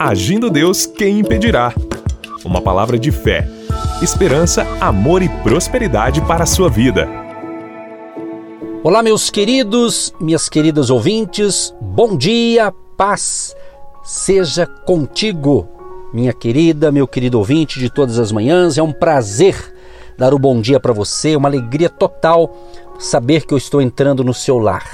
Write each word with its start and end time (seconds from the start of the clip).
Agindo 0.00 0.48
Deus, 0.48 0.86
quem 0.86 1.18
impedirá? 1.18 1.74
Uma 2.44 2.62
palavra 2.62 2.96
de 2.96 3.10
fé, 3.10 3.48
esperança, 4.00 4.64
amor 4.80 5.22
e 5.22 5.28
prosperidade 5.28 6.20
para 6.20 6.44
a 6.44 6.46
sua 6.46 6.70
vida. 6.70 7.08
Olá, 8.84 9.02
meus 9.02 9.28
queridos, 9.28 10.14
minhas 10.20 10.48
queridas 10.48 10.88
ouvintes, 10.88 11.74
bom 11.80 12.16
dia, 12.16 12.72
paz 12.96 13.56
seja 14.04 14.68
contigo, 14.68 15.68
minha 16.14 16.32
querida, 16.32 16.92
meu 16.92 17.08
querido 17.08 17.36
ouvinte 17.36 17.80
de 17.80 17.90
todas 17.90 18.20
as 18.20 18.30
manhãs. 18.30 18.78
É 18.78 18.82
um 18.82 18.92
prazer 18.92 19.74
dar 20.16 20.32
o 20.32 20.38
bom 20.38 20.60
dia 20.60 20.78
para 20.78 20.92
você, 20.92 21.34
uma 21.34 21.48
alegria 21.48 21.90
total 21.90 22.56
saber 23.00 23.44
que 23.44 23.52
eu 23.52 23.58
estou 23.58 23.82
entrando 23.82 24.22
no 24.22 24.32
seu 24.32 24.58
lar. 24.58 24.86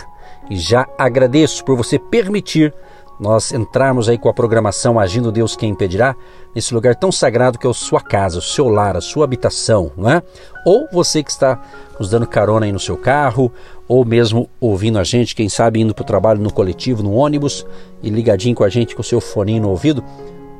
E 0.49 0.57
já 0.57 0.89
agradeço 0.97 1.63
por 1.63 1.77
você 1.77 1.99
permitir 1.99 2.73
nós 3.19 3.53
entrarmos 3.53 4.09
aí 4.09 4.19
com 4.19 4.29
a 4.29 4.35
programação 4.35 4.99
Agindo 4.99 5.31
Deus 5.31 5.55
Quem 5.57 5.71
Impedirá, 5.71 6.17
nesse 6.55 6.75
lugar 6.75 6.95
tão 6.95 7.13
sagrado 7.13 7.59
que 7.59 7.67
é 7.67 7.71
a 7.71 7.75
sua 7.75 8.01
casa, 8.01 8.39
o 8.39 8.43
seu 8.43 8.69
lar, 8.69 8.97
a 8.97 9.01
sua 9.01 9.25
habitação, 9.25 9.93
não 9.97 10.11
é? 10.11 10.23
Ou 10.65 10.89
você 10.93 11.23
que 11.23 11.31
está 11.31 11.61
nos 11.99 12.11
dando 12.11 12.27
carona 12.27 12.67
aí 12.67 12.73
no 12.73 12.81
seu 12.81 12.97
carro, 12.97 13.53
ou 13.87 14.05
mesmo 14.05 14.49
ouvindo 14.61 14.99
a 14.99 15.05
gente, 15.05 15.35
quem 15.35 15.49
sabe 15.49 15.81
indo 15.81 15.95
para 15.95 16.03
o 16.03 16.07
trabalho 16.07 16.41
no 16.41 16.53
coletivo, 16.53 17.03
no 17.03 17.13
ônibus 17.13 17.67
e 18.03 18.11
ligadinho 18.11 18.55
com 18.55 18.65
a 18.65 18.69
gente 18.69 18.95
com 18.95 19.03
o 19.03 19.05
seu 19.05 19.21
fone 19.21 19.61
no 19.61 19.71
ouvido. 19.71 20.03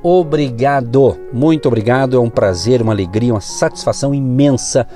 Obrigado, 0.03 1.17
muito 1.33 1.67
obrigado. 1.67 2.17
É 2.17 2.21
um 2.21 2.29
prazer, 2.29 2.83
uma 2.83 2.93
alegria, 2.93 3.33
uma 3.33 3.41
satisfação 3.41 4.15
imensa 4.15 4.87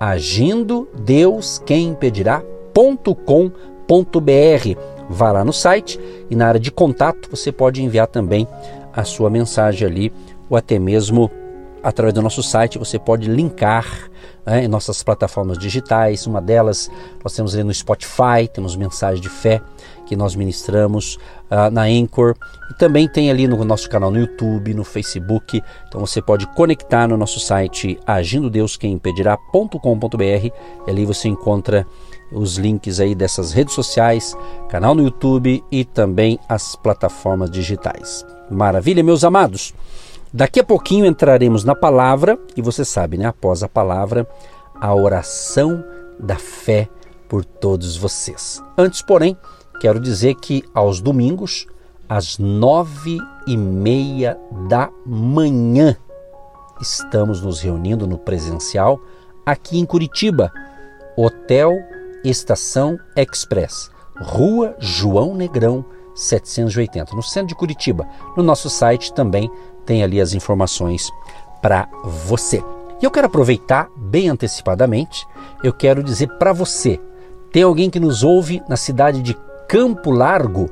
Agindo 0.00 0.88
Deus 0.98 1.62
quem. 1.66 1.94
Vá 5.08 5.32
lá 5.32 5.44
no 5.44 5.52
site 5.52 6.00
e 6.30 6.34
na 6.34 6.48
área 6.48 6.58
de 6.58 6.72
contato 6.72 7.28
você 7.30 7.52
pode 7.52 7.82
enviar 7.82 8.06
também 8.06 8.48
a 8.92 9.04
sua 9.04 9.28
mensagem 9.28 9.86
ali 9.86 10.12
ou 10.48 10.56
até 10.56 10.78
mesmo 10.78 11.30
através 11.82 12.14
do 12.14 12.22
nosso 12.22 12.42
site 12.42 12.78
você 12.78 12.98
pode 12.98 13.28
linkar 13.30 14.10
né, 14.44 14.64
em 14.64 14.68
nossas 14.68 15.02
plataformas 15.02 15.58
digitais. 15.58 16.26
Uma 16.26 16.40
delas 16.40 16.90
nós 17.22 17.34
temos 17.34 17.54
ali 17.54 17.64
no 17.64 17.74
Spotify, 17.74 18.48
temos 18.52 18.74
mensagem 18.74 19.20
de 19.20 19.28
fé 19.28 19.60
que 20.06 20.16
nós 20.16 20.34
ministramos 20.34 21.16
uh, 21.50 21.70
na 21.70 21.82
Anchor 21.82 22.34
e 22.70 22.74
também 22.78 23.08
tem 23.08 23.30
ali 23.30 23.46
no 23.46 23.62
nosso 23.64 23.88
canal 23.90 24.10
no 24.10 24.18
YouTube, 24.18 24.72
no 24.72 24.84
Facebook. 24.84 25.62
Então 25.88 26.00
você 26.00 26.22
pode 26.22 26.46
conectar 26.54 27.06
no 27.06 27.16
nosso 27.16 27.40
site 27.40 27.98
agindo 28.06 28.48
Deus 28.48 28.76
quem 28.76 28.92
impedirá.com.br 28.92 30.22
e 30.22 30.52
ali 30.90 31.04
você 31.04 31.28
encontra 31.28 31.86
os 32.32 32.56
links 32.56 32.98
aí 32.98 33.14
dessas 33.14 33.52
redes 33.52 33.74
sociais, 33.74 34.36
canal 34.68 34.94
no 34.94 35.02
YouTube 35.02 35.62
e 35.70 35.84
também 35.84 36.38
as 36.48 36.74
plataformas 36.76 37.50
digitais. 37.50 38.24
Maravilha, 38.50 39.02
meus 39.02 39.24
amados. 39.24 39.74
Daqui 40.32 40.60
a 40.60 40.64
pouquinho 40.64 41.06
entraremos 41.06 41.64
na 41.64 41.74
palavra 41.74 42.38
e 42.56 42.62
você 42.62 42.84
sabe, 42.84 43.16
né? 43.16 43.26
Após 43.26 43.62
a 43.62 43.68
palavra, 43.68 44.28
a 44.80 44.94
oração 44.94 45.84
da 46.18 46.36
fé 46.36 46.88
por 47.28 47.44
todos 47.44 47.96
vocês. 47.96 48.62
Antes, 48.76 49.02
porém, 49.02 49.36
quero 49.80 50.00
dizer 50.00 50.34
que 50.34 50.64
aos 50.74 51.00
domingos, 51.00 51.66
às 52.08 52.38
nove 52.38 53.18
e 53.46 53.56
meia 53.56 54.38
da 54.68 54.90
manhã, 55.04 55.96
estamos 56.80 57.40
nos 57.40 57.60
reunindo 57.60 58.06
no 58.06 58.18
presencial 58.18 59.00
aqui 59.44 59.78
em 59.78 59.86
Curitiba, 59.86 60.52
Hotel 61.16 61.72
Estação 62.24 62.98
Express, 63.16 63.90
Rua 64.18 64.74
João 64.78 65.34
Negrão 65.34 65.84
780, 66.14 67.14
no 67.14 67.22
centro 67.22 67.48
de 67.48 67.54
Curitiba. 67.54 68.06
No 68.36 68.42
nosso 68.42 68.68
site 68.68 69.12
também 69.12 69.50
tem 69.84 70.02
ali 70.02 70.20
as 70.20 70.32
informações 70.32 71.10
para 71.62 71.88
você. 72.02 72.62
E 73.00 73.04
eu 73.04 73.10
quero 73.10 73.26
aproveitar 73.26 73.88
bem 73.96 74.28
antecipadamente, 74.28 75.26
eu 75.62 75.72
quero 75.72 76.02
dizer 76.02 76.28
para 76.38 76.52
você, 76.52 76.98
tem 77.52 77.62
alguém 77.62 77.90
que 77.90 78.00
nos 78.00 78.22
ouve 78.22 78.62
na 78.68 78.76
cidade 78.76 79.22
de 79.22 79.34
Campo 79.68 80.12
Largo? 80.12 80.70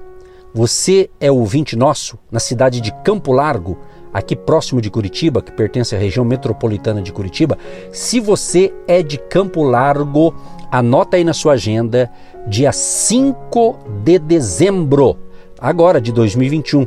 Você 0.54 1.10
é 1.20 1.28
ouvinte 1.28 1.74
nosso 1.74 2.16
na 2.30 2.38
cidade 2.38 2.80
de 2.80 2.92
Campo 3.02 3.32
Largo, 3.32 3.76
aqui 4.12 4.36
próximo 4.36 4.80
de 4.80 4.88
Curitiba, 4.88 5.42
que 5.42 5.50
pertence 5.50 5.96
à 5.96 5.98
região 5.98 6.24
metropolitana 6.24 7.02
de 7.02 7.12
Curitiba. 7.12 7.58
Se 7.90 8.20
você 8.20 8.72
é 8.86 9.02
de 9.02 9.18
Campo 9.18 9.64
Largo, 9.64 10.32
anota 10.70 11.16
aí 11.16 11.24
na 11.24 11.32
sua 11.32 11.54
agenda, 11.54 12.08
dia 12.46 12.70
5 12.70 13.78
de 14.04 14.16
dezembro, 14.20 15.18
agora 15.58 16.00
de 16.00 16.12
2021 16.12 16.86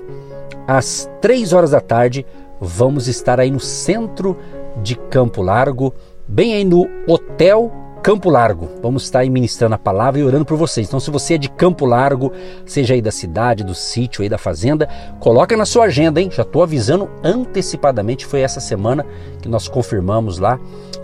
às 0.65 1.09
três 1.19 1.51
horas 1.51 1.71
da 1.71 1.81
tarde, 1.81 2.25
vamos 2.61 3.09
estar 3.09 3.37
aí 3.37 3.51
no 3.51 3.59
centro 3.59 4.37
de 4.81 4.95
Campo 4.95 5.41
Largo, 5.41 5.93
bem 6.25 6.53
aí 6.53 6.63
no 6.63 6.87
Hotel 7.05 7.69
Campo 8.01 8.29
Largo. 8.29 8.69
Vamos 8.81 9.03
estar 9.03 9.19
aí 9.19 9.29
ministrando 9.29 9.75
a 9.75 9.77
palavra 9.77 10.19
e 10.19 10.23
orando 10.23 10.45
por 10.45 10.57
vocês. 10.57 10.87
Então, 10.87 10.99
se 10.99 11.11
você 11.11 11.35
é 11.35 11.37
de 11.37 11.49
Campo 11.49 11.85
Largo, 11.85 12.31
seja 12.65 12.93
aí 12.93 13.01
da 13.01 13.11
cidade, 13.11 13.63
do 13.63 13.75
sítio, 13.75 14.23
aí 14.23 14.29
da 14.29 14.37
fazenda, 14.37 14.87
coloca 15.19 15.57
na 15.57 15.65
sua 15.65 15.85
agenda, 15.85 16.21
hein? 16.21 16.29
Já 16.31 16.43
estou 16.43 16.63
avisando 16.63 17.09
antecipadamente. 17.23 18.25
Foi 18.25 18.41
essa 18.41 18.59
semana 18.59 19.05
que 19.41 19.49
nós 19.49 19.67
confirmamos 19.67 20.37
lá 20.37 20.59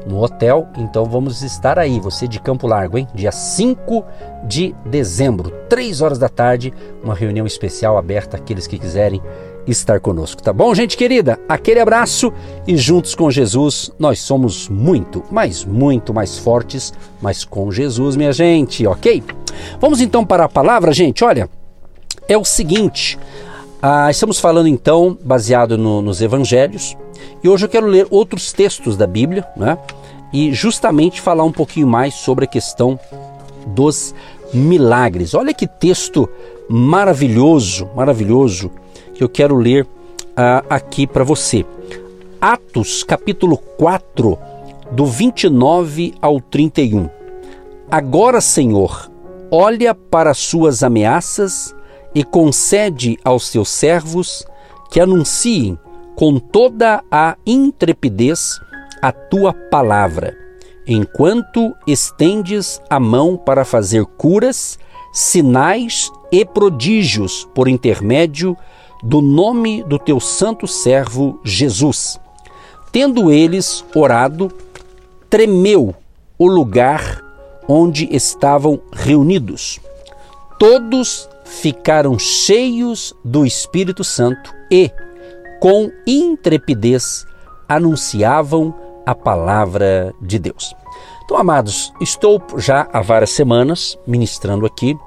no 0.05 0.21
hotel. 0.21 0.67
Então, 0.77 1.05
vamos 1.05 1.41
estar 1.41 1.77
aí. 1.77 1.99
Você 1.99 2.27
de 2.27 2.39
Campo 2.39 2.67
Largo, 2.67 2.97
hein? 2.97 3.07
Dia 3.13 3.31
5 3.31 4.05
de 4.45 4.75
dezembro, 4.85 5.51
3 5.69 6.01
horas 6.01 6.19
da 6.19 6.29
tarde, 6.29 6.73
uma 7.03 7.15
reunião 7.15 7.45
especial 7.45 7.97
aberta 7.97 8.37
àqueles 8.37 8.67
que 8.67 8.77
quiserem 8.77 9.21
estar 9.67 9.99
conosco, 9.99 10.41
tá 10.41 10.51
bom, 10.51 10.73
gente 10.75 10.97
querida? 10.97 11.39
Aquele 11.47 11.79
abraço 11.79 12.31
e 12.67 12.75
juntos 12.75 13.15
com 13.15 13.31
Jesus 13.31 13.91
nós 13.97 14.19
somos 14.19 14.67
muito, 14.67 15.23
mas 15.31 15.63
muito 15.63 16.13
mais 16.13 16.37
fortes, 16.37 16.93
mas 17.21 17.45
com 17.45 17.71
Jesus, 17.71 18.15
minha 18.15 18.33
gente, 18.33 18.85
ok? 18.85 19.23
Vamos 19.79 20.01
então 20.01 20.25
para 20.25 20.45
a 20.45 20.49
palavra, 20.49 20.91
gente. 20.91 21.23
Olha, 21.23 21.49
é 22.27 22.37
o 22.37 22.43
seguinte. 22.43 23.17
Ah, 23.81 24.09
estamos 24.09 24.39
falando 24.39 24.67
então 24.67 25.17
baseado 25.23 25.77
no, 25.77 26.01
nos 26.01 26.21
evangelhos 26.21 26.95
e 27.43 27.49
hoje 27.49 27.65
eu 27.65 27.69
quero 27.69 27.87
ler 27.87 28.07
outros 28.09 28.53
textos 28.53 28.95
da 28.95 29.05
Bíblia, 29.05 29.45
né? 29.55 29.77
E 30.31 30.53
justamente 30.53 31.21
falar 31.21 31.43
um 31.43 31.51
pouquinho 31.51 31.87
mais 31.87 32.13
sobre 32.15 32.45
a 32.45 32.47
questão 32.47 32.99
dos 33.67 34.15
milagres. 34.53 35.33
Olha 35.33 35.53
que 35.53 35.67
texto 35.67 36.27
maravilhoso, 36.69 37.89
maravilhoso 37.95 38.71
que 39.13 39.23
eu 39.23 39.29
quero 39.29 39.55
ler 39.55 39.83
uh, 39.83 40.65
aqui 40.69 41.05
para 41.05 41.23
você. 41.23 41.65
Atos, 42.39 43.03
capítulo 43.03 43.57
4, 43.57 44.37
do 44.91 45.05
29 45.05 46.13
ao 46.21 46.41
31. 46.41 47.09
Agora, 47.89 48.41
Senhor, 48.41 49.09
olha 49.49 49.93
para 49.95 50.31
as 50.31 50.39
suas 50.39 50.83
ameaças 50.83 51.75
e 52.13 52.23
concede 52.23 53.17
aos 53.23 53.47
seus 53.47 53.69
servos 53.69 54.45
que 54.91 54.99
anunciem 54.99 55.77
com 56.15 56.37
toda 56.37 57.03
a 57.11 57.35
intrepidez 57.45 58.59
a 59.01 59.11
tua 59.11 59.53
palavra, 59.53 60.37
enquanto 60.87 61.73
estendes 61.87 62.81
a 62.89 62.99
mão 62.99 63.35
para 63.35 63.65
fazer 63.65 64.05
curas, 64.05 64.77
sinais 65.11 66.11
e 66.31 66.45
prodígios 66.45 67.47
por 67.53 67.67
intermédio 67.67 68.55
do 69.03 69.21
nome 69.21 69.83
do 69.83 69.99
teu 69.99 70.19
santo 70.19 70.65
servo 70.65 71.39
Jesus. 71.43 72.17
Tendo 72.91 73.29
eles 73.31 73.83
orado, 73.93 74.51
tremeu 75.29 75.93
o 76.37 76.47
lugar 76.47 77.21
onde 77.67 78.07
estavam 78.15 78.79
reunidos. 78.93 79.79
Todos 80.57 81.27
ficaram 81.43 82.17
cheios 82.17 83.13
do 83.25 83.45
Espírito 83.45 84.03
Santo 84.03 84.53
e, 84.71 84.89
com 85.59 85.91
intrepidez, 86.07 87.25
anunciavam 87.67 88.73
a 89.05 89.13
palavra 89.13 90.13
de 90.21 90.39
Deus. 90.39 90.73
Então, 91.25 91.37
amados, 91.37 91.91
estou 91.99 92.41
já 92.57 92.87
há 92.93 93.01
várias 93.01 93.31
semanas 93.31 93.97
ministrando 94.07 94.65
aqui 94.65 94.97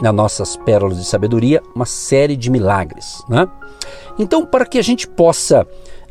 nas 0.00 0.14
nossas 0.14 0.56
pérolas 0.56 0.98
de 0.98 1.04
sabedoria 1.04 1.62
uma 1.74 1.86
série 1.86 2.36
de 2.36 2.50
milagres. 2.50 3.22
Né? 3.28 3.48
Então, 4.18 4.44
para 4.44 4.66
que 4.66 4.78
a 4.78 4.82
gente 4.82 5.08
possa 5.08 5.66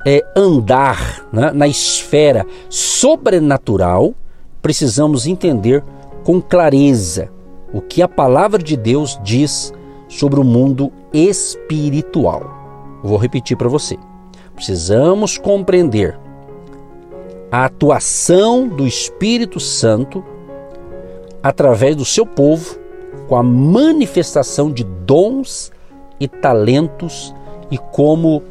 é, 0.06 0.24
andar 0.36 1.28
né, 1.32 1.52
na 1.52 1.68
esfera 1.68 2.46
sobrenatural, 2.70 4.14
precisamos 4.62 5.26
entender 5.26 5.84
com 6.24 6.42
clareza 6.42 7.30
o 7.74 7.82
que 7.82 8.02
a 8.02 8.08
palavra 8.08 8.62
de 8.62 8.76
Deus 8.76 9.20
diz 9.24 9.74
sobre 10.08 10.40
o 10.40 10.44
mundo 10.44 10.92
espiritual. 11.14 13.00
vou 13.04 13.18
repetir 13.18 13.56
para 13.56 13.70
você. 13.70 13.98
Precisamos 14.56 15.38
compreender 15.38 16.20
a 17.52 17.66
atuação 17.66 18.68
do 18.68 18.86
Espírito 18.86 19.60
Santo 19.60 20.24
através 21.42 21.96
do 21.96 22.06
seu 22.06 22.26
povo 22.26 22.78
com 23.30 23.36
a 23.36 23.44
manifestação 23.44 24.72
de 24.72 24.84
dons 24.84 25.72
e 26.20 26.28
talentos 26.28 27.34
e 27.70 27.78
como 27.78 28.42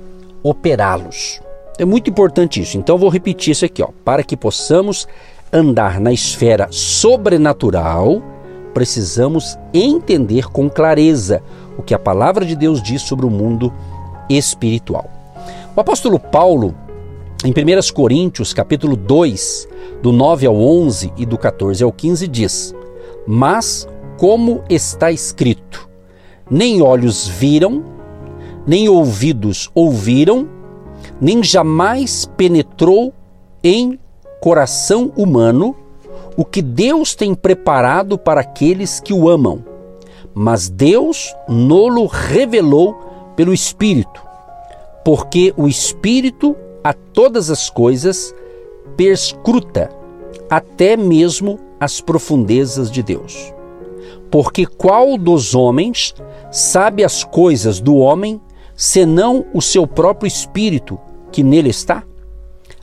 operá-los. 0.41 1.41
É 1.77 1.85
muito 1.85 2.09
importante 2.09 2.63
isso. 2.63 2.79
Então 2.79 2.97
vou 2.97 3.11
repetir 3.11 3.51
isso 3.51 3.65
aqui, 3.65 3.83
ó, 3.83 3.89
para 4.05 4.23
que 4.23 4.37
possamos 4.37 5.09
andar 5.53 6.01
na 6.01 6.13
esfera 6.13 6.69
sobrenatural, 6.71 8.23
precisamos 8.73 9.59
entender 9.75 10.49
com 10.49 10.71
clareza 10.71 11.43
o 11.77 11.83
que 11.83 11.95
a 11.95 11.99
palavra 11.99 12.45
de 12.45 12.55
Deus 12.55 12.81
diz 12.81 13.03
sobre 13.03 13.27
o 13.27 13.31
mundo 13.31 13.73
espiritual. 14.31 15.11
O 15.75 15.81
apóstolo 15.81 16.21
Paulo, 16.21 16.73
em 17.45 17.51
1 17.51 17.93
Coríntios, 17.93 18.53
capítulo 18.53 18.95
2, 18.95 19.69
do 20.03 20.13
9 20.13 20.47
ao 20.47 20.55
11 20.55 21.13
e 21.17 21.27
do 21.27 21.37
14 21.37 21.83
ao 21.83 21.91
15 21.91 22.29
diz: 22.29 22.75
"Mas 23.27 23.89
como 24.19 24.63
está 24.69 25.11
escrito: 25.11 25.89
Nem 26.51 26.83
olhos 26.83 27.27
viram, 27.27 27.83
nem 28.67 28.89
ouvidos 28.89 29.71
ouviram, 29.75 30.47
nem 31.19 31.43
jamais 31.43 32.29
penetrou 32.37 33.15
em 33.65 33.99
coração 34.43 35.11
humano 35.17 35.75
o 36.37 36.45
que 36.45 36.61
Deus 36.61 37.15
tem 37.15 37.35
preparado 37.35 38.19
para 38.19 38.43
aqueles 38.43 39.01
que 39.01 39.13
o 39.13 39.29
amam. 39.29 39.65
Mas 40.35 40.69
Deus 40.69 41.35
nolo 41.49 42.07
revelou 42.07 42.95
pelo 43.35 43.53
Espírito, 43.53 44.23
porque 45.05 45.53
o 45.57 45.67
Espírito 45.67 46.55
a 46.85 46.93
todas 46.93 47.51
as 47.51 47.69
coisas 47.71 48.35
perscruta, 48.97 49.91
até 50.49 50.97
mesmo 50.97 51.59
as 51.81 52.01
profundezas 52.01 52.91
de 52.91 53.03
Deus. 53.03 53.53
Porque 54.31 54.67
qual 54.67 55.17
dos 55.17 55.55
homens 55.55 56.15
sabe 56.51 57.05
as 57.05 57.25
coisas 57.25 57.81
do 57.81 57.97
homem, 57.97 58.41
senão 58.77 59.47
o 59.55 59.63
seu 59.63 59.87
próprio 59.87 60.27
espírito 60.27 60.99
que 61.33 61.43
nele 61.43 61.71
está? 61.71 62.03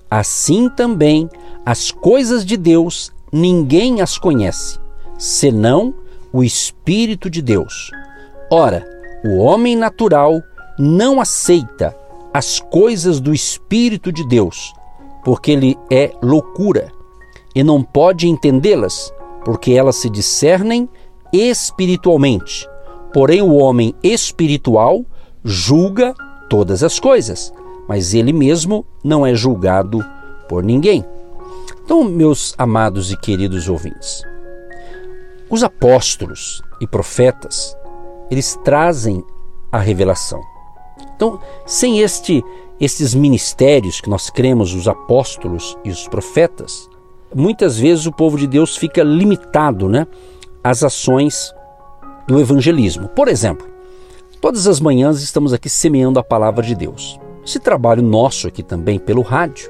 Assim 0.09 0.69
também 0.69 1.29
as 1.65 1.91
coisas 1.91 2.45
de 2.45 2.57
Deus 2.57 3.11
ninguém 3.31 4.01
as 4.01 4.17
conhece, 4.17 4.79
senão 5.17 5.93
o 6.31 6.43
Espírito 6.43 7.29
de 7.29 7.41
Deus. 7.41 7.91
Ora, 8.49 8.85
o 9.25 9.37
homem 9.37 9.75
natural 9.75 10.41
não 10.79 11.19
aceita 11.19 11.95
as 12.33 12.59
coisas 12.59 13.19
do 13.19 13.33
Espírito 13.33 14.11
de 14.11 14.25
Deus, 14.27 14.73
porque 15.23 15.51
ele 15.51 15.77
é 15.91 16.13
loucura, 16.21 16.91
e 17.53 17.63
não 17.63 17.81
pode 17.81 18.27
entendê-las, 18.27 19.13
porque 19.43 19.71
elas 19.71 19.95
se 19.95 20.09
discernem 20.09 20.87
espiritualmente. 21.35 22.67
Porém, 23.13 23.41
o 23.41 23.53
homem 23.53 23.93
espiritual 24.03 25.05
julga 25.43 26.13
todas 26.49 26.83
as 26.83 26.99
coisas, 26.99 27.53
mas 27.87 28.13
ele 28.13 28.33
mesmo 28.33 28.85
não 29.03 29.25
é 29.25 29.33
julgado 29.33 30.03
por 30.49 30.63
ninguém. 30.63 31.03
Então, 31.83 32.03
meus 32.03 32.55
amados 32.57 33.11
e 33.11 33.17
queridos 33.17 33.69
ouvintes, 33.69 34.21
os 35.49 35.63
apóstolos 35.63 36.61
e 36.81 36.87
profetas, 36.87 37.77
eles 38.29 38.59
trazem 38.63 39.23
a 39.71 39.77
revelação. 39.77 40.41
Então, 41.15 41.39
sem 41.65 41.99
este 41.99 42.43
estes 42.79 43.13
ministérios 43.13 44.01
que 44.01 44.09
nós 44.09 44.29
cremos, 44.29 44.73
os 44.73 44.87
apóstolos 44.87 45.77
e 45.85 45.89
os 45.89 46.07
profetas, 46.07 46.89
muitas 47.33 47.79
vezes 47.79 48.05
o 48.05 48.11
povo 48.11 48.37
de 48.37 48.47
Deus 48.47 48.75
fica 48.75 49.01
limitado, 49.03 49.87
né, 49.87 50.05
às 50.65 50.83
ações 50.83 51.53
do 52.27 52.39
evangelismo. 52.39 53.07
Por 53.09 53.27
exemplo, 53.27 53.67
todas 54.41 54.65
as 54.65 54.79
manhãs 54.79 55.21
estamos 55.21 55.53
aqui 55.53 55.69
semeando 55.69 56.19
a 56.19 56.23
palavra 56.23 56.63
de 56.63 56.73
Deus. 56.73 57.19
Esse 57.45 57.59
trabalho 57.59 58.01
nosso 58.01 58.47
aqui 58.47 58.63
também 58.63 58.97
pelo 58.97 59.21
rádio 59.21 59.69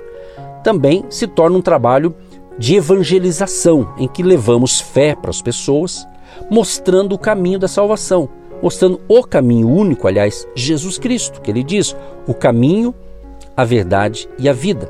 também 0.64 1.04
se 1.10 1.28
torna 1.28 1.58
um 1.58 1.62
trabalho 1.62 2.16
de 2.58 2.76
evangelização, 2.76 3.94
em 3.98 4.08
que 4.08 4.24
levamos 4.24 4.80
fé 4.80 5.14
para 5.14 5.30
as 5.30 5.42
pessoas, 5.42 6.08
mostrando 6.50 7.14
o 7.14 7.20
caminho 7.20 7.60
da 7.60 7.68
salvação, 7.68 8.30
mostrando 8.64 9.02
o 9.10 9.22
caminho 9.22 9.68
único, 9.68 10.08
aliás, 10.08 10.48
Jesus 10.56 10.98
Cristo, 10.98 11.42
que 11.42 11.52
ele 11.52 11.62
diz: 11.62 11.94
o 12.26 12.34
caminho, 12.34 12.96
a 13.56 13.66
verdade 13.66 14.30
e 14.40 14.48
a 14.48 14.54
vida. 14.54 14.90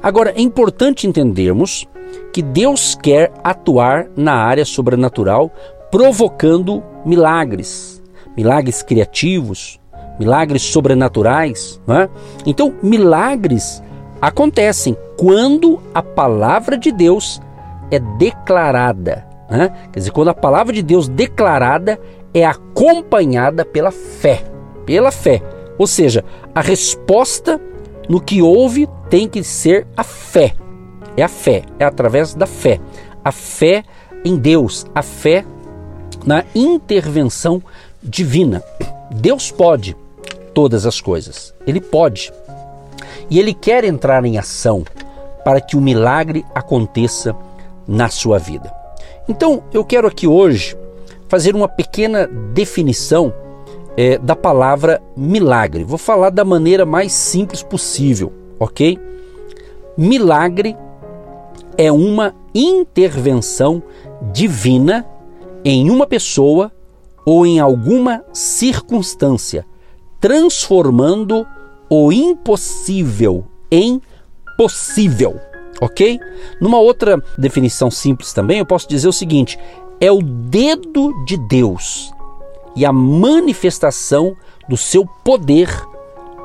Agora, 0.00 0.32
é 0.36 0.40
importante 0.40 1.08
entendermos 1.08 1.88
que 2.32 2.42
Deus 2.42 2.94
quer 2.94 3.32
atuar 3.42 4.08
na 4.16 4.34
área 4.34 4.64
sobrenatural, 4.64 5.50
provocando 5.90 6.82
milagres, 7.04 8.02
milagres 8.36 8.82
criativos, 8.82 9.80
milagres 10.18 10.62
sobrenaturais. 10.62 11.80
É? 11.88 12.08
Então, 12.46 12.74
milagres 12.82 13.82
acontecem 14.20 14.96
quando 15.16 15.80
a 15.94 16.02
palavra 16.02 16.76
de 16.76 16.92
Deus 16.92 17.40
é 17.90 17.98
declarada. 17.98 19.26
Né? 19.50 19.70
Quer 19.92 19.98
dizer, 20.00 20.10
quando 20.10 20.28
a 20.28 20.34
palavra 20.34 20.72
de 20.72 20.82
Deus 20.82 21.08
declarada 21.08 21.98
é 22.34 22.44
acompanhada 22.44 23.64
pela 23.64 23.90
fé. 23.90 24.44
Pela 24.84 25.10
fé. 25.10 25.42
Ou 25.78 25.86
seja, 25.86 26.24
a 26.54 26.60
resposta 26.60 27.60
no 28.08 28.20
que 28.20 28.42
houve 28.42 28.88
tem 29.08 29.28
que 29.28 29.42
ser 29.42 29.86
a 29.96 30.02
fé. 30.02 30.54
É 31.18 31.22
a 31.24 31.28
fé, 31.28 31.64
é 31.80 31.84
através 31.84 32.32
da 32.32 32.46
fé. 32.46 32.78
A 33.24 33.32
fé 33.32 33.82
em 34.24 34.36
Deus, 34.36 34.86
a 34.94 35.02
fé 35.02 35.44
na 36.24 36.44
intervenção 36.54 37.60
divina. 38.00 38.62
Deus 39.10 39.50
pode 39.50 39.96
todas 40.54 40.86
as 40.86 41.00
coisas. 41.00 41.52
Ele 41.66 41.80
pode. 41.80 42.32
E 43.28 43.40
ele 43.40 43.52
quer 43.52 43.82
entrar 43.82 44.24
em 44.24 44.38
ação 44.38 44.84
para 45.44 45.60
que 45.60 45.76
o 45.76 45.80
milagre 45.80 46.46
aconteça 46.54 47.34
na 47.84 48.08
sua 48.08 48.38
vida. 48.38 48.72
Então, 49.28 49.64
eu 49.72 49.84
quero 49.84 50.06
aqui 50.06 50.28
hoje 50.28 50.76
fazer 51.26 51.56
uma 51.56 51.66
pequena 51.66 52.28
definição 52.54 53.34
é, 53.96 54.18
da 54.18 54.36
palavra 54.36 55.02
milagre. 55.16 55.82
Vou 55.82 55.98
falar 55.98 56.30
da 56.30 56.44
maneira 56.44 56.86
mais 56.86 57.12
simples 57.12 57.60
possível, 57.60 58.32
ok? 58.60 58.96
Milagre 59.96 60.76
é 61.78 61.92
uma 61.92 62.34
intervenção 62.52 63.80
divina 64.32 65.06
em 65.64 65.88
uma 65.90 66.06
pessoa 66.08 66.72
ou 67.24 67.46
em 67.46 67.60
alguma 67.60 68.24
circunstância, 68.32 69.64
transformando 70.20 71.46
o 71.88 72.10
impossível 72.10 73.44
em 73.70 74.02
possível, 74.56 75.40
ok? 75.80 76.18
Numa 76.60 76.80
outra 76.80 77.22
definição 77.38 77.90
simples 77.90 78.32
também, 78.32 78.58
eu 78.58 78.66
posso 78.66 78.88
dizer 78.88 79.06
o 79.06 79.12
seguinte: 79.12 79.56
é 80.00 80.10
o 80.10 80.20
dedo 80.20 81.12
de 81.24 81.36
Deus 81.36 82.12
e 82.74 82.84
a 82.84 82.92
manifestação 82.92 84.36
do 84.68 84.76
seu 84.76 85.06
poder 85.24 85.68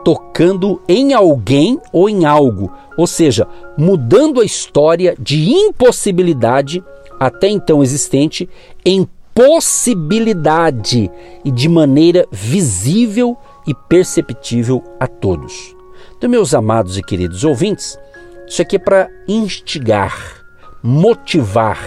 tocando 0.03 0.81
em 0.87 1.13
alguém 1.13 1.79
ou 1.91 2.09
em 2.09 2.25
algo, 2.25 2.71
ou 2.97 3.07
seja, 3.07 3.47
mudando 3.77 4.41
a 4.41 4.45
história 4.45 5.15
de 5.19 5.49
impossibilidade 5.49 6.83
até 7.19 7.47
então 7.47 7.81
existente 7.81 8.49
em 8.85 9.07
possibilidade 9.33 11.09
e 11.43 11.49
de 11.49 11.67
maneira 11.67 12.27
visível 12.31 13.37
e 13.65 13.73
perceptível 13.73 14.83
a 14.99 15.07
todos. 15.07 15.75
Então, 16.17 16.29
meus 16.29 16.53
amados 16.53 16.97
e 16.97 17.03
queridos 17.03 17.43
ouvintes, 17.43 17.97
isso 18.47 18.61
aqui 18.61 18.75
é 18.75 18.79
para 18.79 19.09
instigar, 19.27 20.43
motivar, 20.81 21.79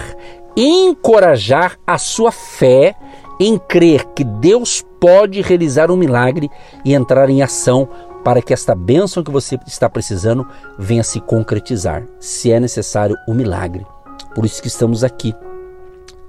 encorajar 0.56 1.78
a 1.86 1.98
sua 1.98 2.32
fé 2.32 2.94
em 3.38 3.58
crer 3.58 4.04
que 4.14 4.24
Deus 4.24 4.84
pode 5.00 5.40
realizar 5.42 5.90
um 5.90 5.96
milagre 5.96 6.50
e 6.84 6.94
entrar 6.94 7.28
em 7.28 7.42
ação 7.42 7.88
para 8.24 8.42
que 8.42 8.52
esta 8.52 8.74
bênção 8.74 9.22
que 9.22 9.30
você 9.30 9.58
está 9.66 9.88
precisando 9.88 10.46
venha 10.78 11.04
se 11.04 11.20
concretizar, 11.20 12.06
se 12.18 12.50
é 12.50 12.58
necessário 12.58 13.16
o 13.26 13.32
um 13.32 13.34
milagre. 13.34 13.86
Por 14.34 14.44
isso 14.44 14.60
que 14.60 14.68
estamos 14.68 15.04
aqui, 15.04 15.34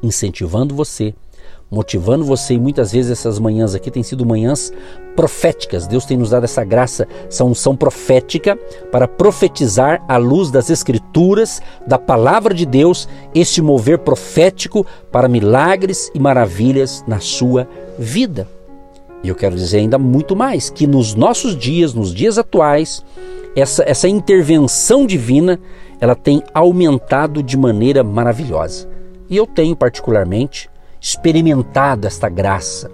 incentivando 0.03 0.75
você 0.75 1.15
motivando 1.69 2.23
você 2.23 2.53
e 2.53 2.59
muitas 2.59 2.91
vezes 2.91 3.11
essas 3.11 3.39
manhãs 3.39 3.75
aqui 3.75 3.91
têm 3.91 4.03
sido 4.03 4.25
manhãs 4.25 4.71
proféticas. 5.15 5.87
Deus 5.87 6.05
tem 6.05 6.17
nos 6.17 6.29
dado 6.29 6.45
essa 6.45 6.63
graça, 6.63 7.07
essa 7.27 7.43
unção 7.43 7.75
profética 7.75 8.57
para 8.91 9.07
profetizar 9.07 10.03
à 10.07 10.17
luz 10.17 10.49
das 10.49 10.69
escrituras, 10.69 11.61
da 11.85 11.97
palavra 11.97 12.53
de 12.53 12.65
Deus, 12.65 13.07
este 13.33 13.61
mover 13.61 13.99
profético 13.99 14.85
para 15.11 15.27
milagres 15.27 16.09
e 16.13 16.19
maravilhas 16.19 17.03
na 17.07 17.19
sua 17.19 17.67
vida. 17.97 18.47
E 19.23 19.29
eu 19.29 19.35
quero 19.35 19.55
dizer 19.55 19.79
ainda 19.79 19.97
muito 19.97 20.35
mais, 20.35 20.69
que 20.69 20.85
nos 20.85 21.15
nossos 21.15 21.57
dias, 21.57 21.93
nos 21.93 22.13
dias 22.13 22.37
atuais, 22.37 23.03
essa, 23.55 23.83
essa 23.87 24.07
intervenção 24.07 25.07
divina, 25.07 25.59
ela 25.99 26.15
tem 26.15 26.43
aumentado 26.53 27.41
de 27.41 27.57
maneira 27.57 28.03
maravilhosa. 28.03 28.87
E 29.29 29.35
eu 29.35 29.47
tenho 29.47 29.75
particularmente 29.75 30.69
experimentado 31.07 32.05
esta 32.05 32.27
graça, 32.27 32.91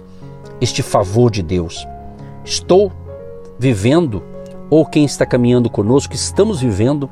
este 0.60 0.82
favor 0.82 1.32
de 1.32 1.42
Deus. 1.42 1.84
Estou 2.44 2.92
vivendo, 3.58 4.22
ou 4.70 4.86
quem 4.86 5.04
está 5.04 5.26
caminhando 5.26 5.68
conosco, 5.68 6.14
estamos 6.14 6.60
vivendo 6.60 7.10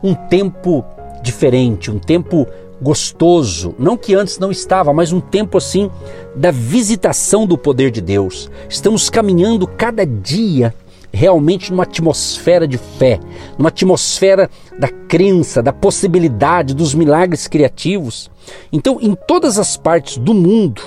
um 0.00 0.14
tempo 0.14 0.84
diferente, 1.20 1.90
um 1.90 1.98
tempo 1.98 2.46
gostoso, 2.80 3.74
não 3.76 3.96
que 3.96 4.14
antes 4.14 4.38
não 4.38 4.52
estava, 4.52 4.92
mas 4.92 5.12
um 5.12 5.20
tempo 5.20 5.58
assim 5.58 5.90
da 6.36 6.52
visitação 6.52 7.44
do 7.44 7.58
poder 7.58 7.90
de 7.90 8.00
Deus. 8.00 8.48
Estamos 8.68 9.10
caminhando 9.10 9.66
cada 9.66 10.06
dia 10.06 10.72
realmente 11.16 11.70
numa 11.70 11.84
atmosfera 11.84 12.68
de 12.68 12.76
fé, 12.76 13.18
numa 13.56 13.70
atmosfera 13.70 14.50
da 14.78 14.88
crença, 14.88 15.62
da 15.62 15.72
possibilidade, 15.72 16.74
dos 16.74 16.94
milagres 16.94 17.48
criativos. 17.48 18.30
Então, 18.70 18.98
em 19.00 19.14
todas 19.14 19.58
as 19.58 19.78
partes 19.78 20.18
do 20.18 20.34
mundo, 20.34 20.82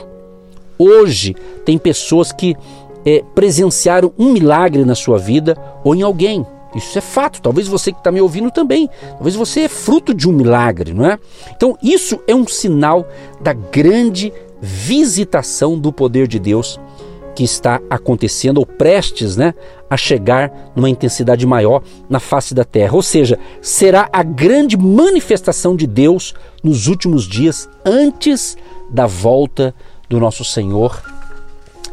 hoje 0.77 1.36
tem 1.65 1.79
pessoas 1.79 2.31
que 2.31 2.55
é, 3.03 3.24
presenciaram 3.33 4.13
um 4.19 4.31
milagre 4.31 4.86
na 4.86 4.93
sua 4.93 5.17
vida 5.17 5.57
ou 5.83 5.95
em 5.95 6.03
alguém. 6.03 6.45
Isso 6.75 6.95
é 6.95 7.01
fato. 7.01 7.41
Talvez 7.41 7.67
você 7.67 7.91
que 7.91 7.98
está 7.98 8.12
me 8.12 8.21
ouvindo 8.21 8.51
também. 8.51 8.88
Talvez 9.13 9.36
você 9.36 9.62
é 9.62 9.67
fruto 9.67 10.13
de 10.13 10.29
um 10.29 10.31
milagre, 10.31 10.93
não 10.93 11.07
é? 11.07 11.17
Então, 11.55 11.75
isso 11.81 12.19
é 12.27 12.36
um 12.36 12.48
sinal 12.48 13.07
da 13.41 13.53
grande 13.53 14.31
visitação 14.62 15.79
do 15.79 15.91
poder 15.91 16.27
de 16.27 16.38
Deus 16.38 16.79
que 17.39 17.43
está 17.46 17.81
acontecendo 17.89 18.58
ou 18.58 18.65
prestes 18.65 19.38
né, 19.38 19.53
a 19.89 19.96
chegar 19.96 20.74
numa 20.75 20.89
intensidade 20.89 21.48
maior 21.48 21.81
na 22.10 22.19
face 22.19 22.53
da 22.53 22.65
terra. 22.65 22.93
Ou 22.93 23.01
seja, 23.01 23.39
será 23.62 24.10
a 24.12 24.22
grande 24.24 24.75
manifestação 24.75 25.74
de 25.74 25.88
Deus 25.88 26.34
nos 26.62 26.88
últimos 26.88 27.25
dias 27.25 27.69
antes 27.86 28.58
da 28.89 29.08
volta 29.08 29.74
do 30.10 30.19
nosso 30.19 30.43
Senhor 30.43 31.01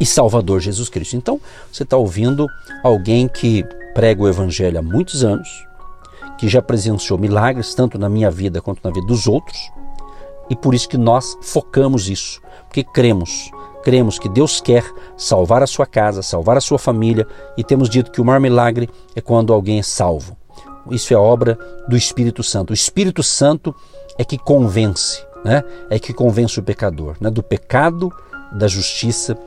e 0.01 0.05
Salvador 0.05 0.59
Jesus 0.59 0.89
Cristo. 0.89 1.15
Então, 1.15 1.41
você 1.71 1.85
está 1.85 1.97
ouvindo 1.97 2.49
alguém 2.83 3.29
que 3.29 3.65
prega 3.95 4.25
o 4.25 4.29
Evangelho 4.29 4.81
há 4.81 4.83
muitos 4.83 5.23
anos, 5.23 5.49
que 6.39 6.49
já 6.49 6.61
presenciou 6.61 7.21
milagres 7.21 7.73
tanto 7.73 8.01
na 8.01 8.09
minha 8.09 8.33
vida 8.33 8.61
quanto 8.61 8.81
na 8.83 8.91
vida 8.91 9.07
dos 9.07 9.29
outros, 9.29 9.71
e 10.51 10.57
por 10.57 10.75
isso 10.75 10.89
que 10.89 10.99
nós 10.99 11.39
focamos 11.41 12.09
isso, 12.09 12.41
porque 12.69 12.83
cremos 12.83 13.49
cremos 13.87 14.19
que 14.19 14.29
Deus 14.29 14.61
quer 14.61 14.85
salvar 15.17 15.63
a 15.63 15.67
sua 15.67 15.87
casa, 15.87 16.21
salvar 16.21 16.57
a 16.57 16.61
sua 16.61 16.77
família 16.77 17.25
e 17.57 17.63
temos 17.63 17.89
dito 17.89 18.11
que 18.11 18.21
o 18.21 18.25
maior 18.25 18.41
milagre 18.41 18.91
é 19.15 19.21
quando 19.21 19.53
alguém 19.53 19.79
é 19.79 19.83
salvo. 19.85 20.37
Isso 20.91 21.15
é 21.15 21.17
obra 21.17 21.57
do 21.87 21.97
Espírito 21.97 22.43
Santo. 22.43 22.73
O 22.73 22.75
Espírito 22.75 23.23
Santo 23.23 23.73
é 24.19 24.25
que 24.25 24.37
convence, 24.37 25.25
né? 25.45 25.63
é 25.89 26.01
que 26.01 26.13
convence 26.13 26.59
o 26.59 26.65
pecador 26.65 27.15
né? 27.21 27.31
do 27.31 27.45
pecado, 27.45 28.13
da 28.51 28.67
justiça 28.67 29.39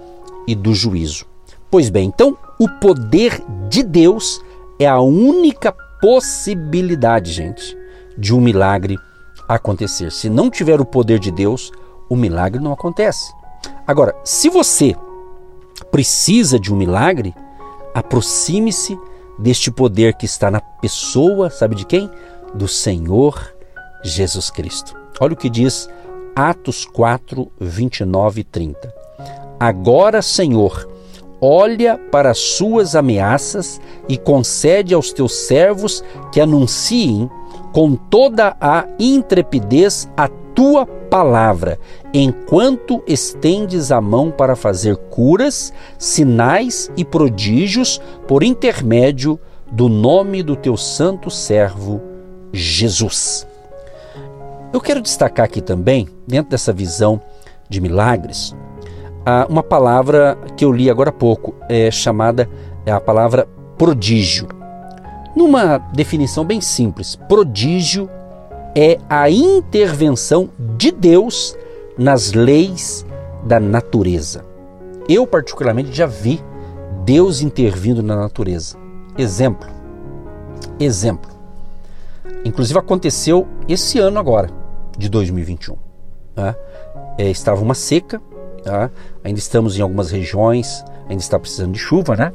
e 0.48 0.56
do 0.56 0.74
juízo. 0.74 1.26
Pois 1.70 1.90
bem, 1.90 2.08
então 2.08 2.38
o 2.58 2.70
poder 2.70 3.44
de 3.68 3.84
Deus 3.84 4.40
é 4.80 4.88
a 4.88 5.02
única 5.02 5.76
possibilidade, 6.00 7.34
gente, 7.34 7.78
de 8.18 8.34
um 8.34 8.40
milagre 8.40 8.98
acontecer. 9.50 10.14
Se 10.14 10.30
não 10.30 10.50
tiver 10.50 10.80
o 10.80 10.86
poder 10.86 11.20
de 11.20 11.30
Deus, 11.30 11.74
o 12.10 12.16
milagre 12.16 12.64
não 12.64 12.72
acontece. 12.72 13.38
Agora, 13.86 14.16
se 14.24 14.50
você 14.50 14.96
precisa 15.92 16.60
de 16.60 16.74
um 16.74 16.78
milagre, 16.78 17.34
aproxime-se 17.94 18.98
deste 19.38 19.72
poder 19.72 20.14
que 20.16 20.26
está 20.26 20.52
na 20.52 20.60
pessoa, 20.60 21.50
sabe 21.50 21.76
de 21.76 21.86
quem? 21.86 22.10
Do 22.54 22.68
Senhor 22.68 23.54
Jesus 24.04 24.50
Cristo. 24.50 24.96
Olha 25.20 25.34
o 25.34 25.38
que 25.38 25.50
diz 25.50 25.90
Atos 26.36 26.86
4, 26.86 27.52
29 27.60 28.42
e 28.42 28.44
30. 28.44 28.94
Agora, 29.60 30.22
Senhor, 30.22 30.88
olha 31.42 31.98
para 31.98 32.32
as 32.32 32.40
suas 32.40 32.96
ameaças 32.96 33.80
e 34.08 34.18
concede 34.18 34.94
aos 34.94 35.12
teus 35.12 35.34
servos 35.34 36.04
que 36.32 36.40
anunciem 36.40 37.30
com 37.74 37.96
toda 37.96 38.56
a 38.60 38.86
intrepidez 38.98 40.10
a 40.16 40.28
tua 40.28 40.86
palavra, 41.10 41.80
enquanto 42.14 43.04
estendes 43.08 43.92
a 43.92 44.00
mão 44.00 44.32
para 44.32 44.56
fazer 44.56 44.96
curas, 44.96 45.74
sinais 45.98 46.92
e 46.96 47.04
prodígios 47.04 48.00
por 48.28 48.44
intermédio 48.44 49.40
do 49.72 49.90
nome 49.90 50.44
do 50.44 50.56
teu 50.56 50.78
santo 50.78 51.30
servo 51.30 52.02
Jesus. 52.54 53.48
Eu 54.72 54.80
quero 54.80 55.02
destacar 55.02 55.46
aqui 55.46 55.62
também, 55.62 56.08
dentro 56.28 56.52
dessa 56.52 56.72
visão 56.72 57.20
de 57.68 57.82
milagres, 57.82 58.56
uma 59.50 59.64
palavra 59.64 60.38
que 60.56 60.66
eu 60.66 60.72
li 60.72 60.90
agora 60.90 61.10
há 61.10 61.14
pouco, 61.14 61.56
é 61.68 61.92
chamada 61.92 62.50
é 62.86 62.92
a 62.92 63.00
palavra 63.00 63.48
prodígio. 63.78 64.48
Numa 65.36 65.78
definição 65.94 66.44
bem 66.44 66.60
simples, 66.60 67.16
prodígio 67.16 68.10
é 68.76 68.98
a 69.10 69.30
intervenção 69.30 70.50
de 70.78 70.92
Deus 70.92 71.58
nas 71.98 72.34
leis 72.34 73.06
da 73.44 73.60
natureza. 73.60 74.46
Eu, 75.08 75.26
particularmente, 75.26 75.94
já 75.94 76.06
vi 76.06 76.40
Deus 77.04 77.42
intervindo 77.42 78.04
na 78.04 78.16
natureza. 78.16 78.78
Exemplo. 79.18 79.68
Exemplo. 80.80 81.30
Inclusive 82.46 82.80
aconteceu 82.80 83.48
esse 83.68 84.00
ano 84.00 84.20
agora, 84.20 84.50
de 84.98 85.10
2021. 85.10 85.76
Tá? 86.36 86.56
É, 87.18 87.30
estava 87.30 87.62
uma 87.62 87.74
seca, 87.74 88.22
tá? 88.64 88.90
ainda 89.24 89.40
estamos 89.40 89.78
em 89.78 89.82
algumas 89.82 90.12
regiões, 90.12 90.84
ainda 91.10 91.22
está 91.22 91.38
precisando 91.40 91.74
de 91.74 91.80
chuva, 91.80 92.16
né? 92.16 92.32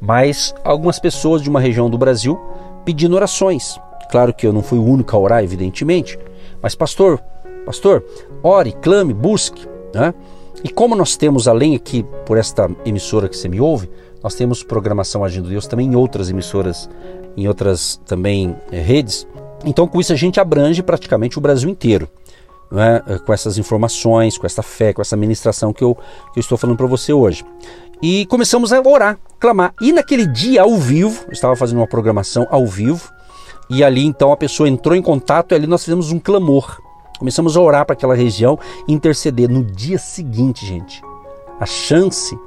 Mas 0.00 0.54
algumas 0.62 0.98
pessoas 0.98 1.40
de 1.40 1.48
uma 1.48 1.60
região 1.60 1.88
do 1.88 1.96
Brasil 1.96 2.38
pedindo 2.84 3.16
orações. 3.16 3.78
Claro 4.10 4.32
que 4.32 4.46
eu 4.46 4.52
não 4.52 4.62
fui 4.62 4.78
o 4.78 4.84
único 4.84 5.16
a 5.16 5.18
orar, 5.18 5.42
evidentemente, 5.42 6.18
mas 6.62 6.74
pastor, 6.74 7.20
pastor, 7.64 8.04
ore, 8.42 8.72
clame, 8.72 9.12
busque, 9.12 9.66
né? 9.94 10.14
E 10.64 10.68
como 10.68 10.96
nós 10.96 11.16
temos, 11.16 11.46
além 11.46 11.76
aqui 11.76 12.04
por 12.24 12.38
esta 12.38 12.68
emissora 12.84 13.28
que 13.28 13.36
você 13.36 13.48
me 13.48 13.60
ouve, 13.60 13.90
nós 14.22 14.34
temos 14.34 14.62
programação 14.62 15.22
Agindo 15.22 15.48
Deus 15.48 15.66
também 15.66 15.88
em 15.88 15.94
outras 15.94 16.30
emissoras, 16.30 16.88
em 17.36 17.46
outras 17.46 18.00
também 18.06 18.56
é, 18.72 18.80
redes. 18.80 19.26
Então, 19.64 19.86
com 19.86 20.00
isso, 20.00 20.12
a 20.12 20.16
gente 20.16 20.40
abrange 20.40 20.82
praticamente 20.82 21.38
o 21.38 21.40
Brasil 21.40 21.68
inteiro. 21.68 22.08
Né? 22.70 23.00
Com 23.24 23.32
essas 23.32 23.58
informações, 23.58 24.36
com 24.36 24.46
essa 24.46 24.62
fé, 24.62 24.92
com 24.92 25.00
essa 25.00 25.16
ministração 25.16 25.72
que 25.72 25.84
eu, 25.84 25.94
que 26.32 26.38
eu 26.38 26.40
estou 26.40 26.58
falando 26.58 26.76
para 26.76 26.86
você 26.86 27.12
hoje. 27.12 27.44
E 28.02 28.26
começamos 28.26 28.72
a 28.72 28.80
orar, 28.80 29.18
clamar. 29.38 29.72
E 29.80 29.92
naquele 29.92 30.26
dia, 30.26 30.62
ao 30.62 30.76
vivo, 30.76 31.24
eu 31.26 31.32
estava 31.32 31.54
fazendo 31.54 31.78
uma 31.78 31.86
programação 31.86 32.46
ao 32.50 32.66
vivo, 32.66 33.08
e 33.68 33.82
ali 33.82 34.04
então 34.04 34.32
a 34.32 34.36
pessoa 34.36 34.68
entrou 34.68 34.94
em 34.94 35.02
contato 35.02 35.52
e 35.52 35.54
ali 35.54 35.66
nós 35.66 35.84
fizemos 35.84 36.10
um 36.12 36.18
clamor. 36.18 36.80
Começamos 37.18 37.56
a 37.56 37.60
orar 37.60 37.86
para 37.86 37.94
aquela 37.94 38.14
região 38.14 38.58
e 38.86 38.92
interceder. 38.92 39.48
No 39.48 39.64
dia 39.64 39.98
seguinte, 39.98 40.66
gente, 40.66 41.02
a 41.58 41.66
chance 41.66 42.38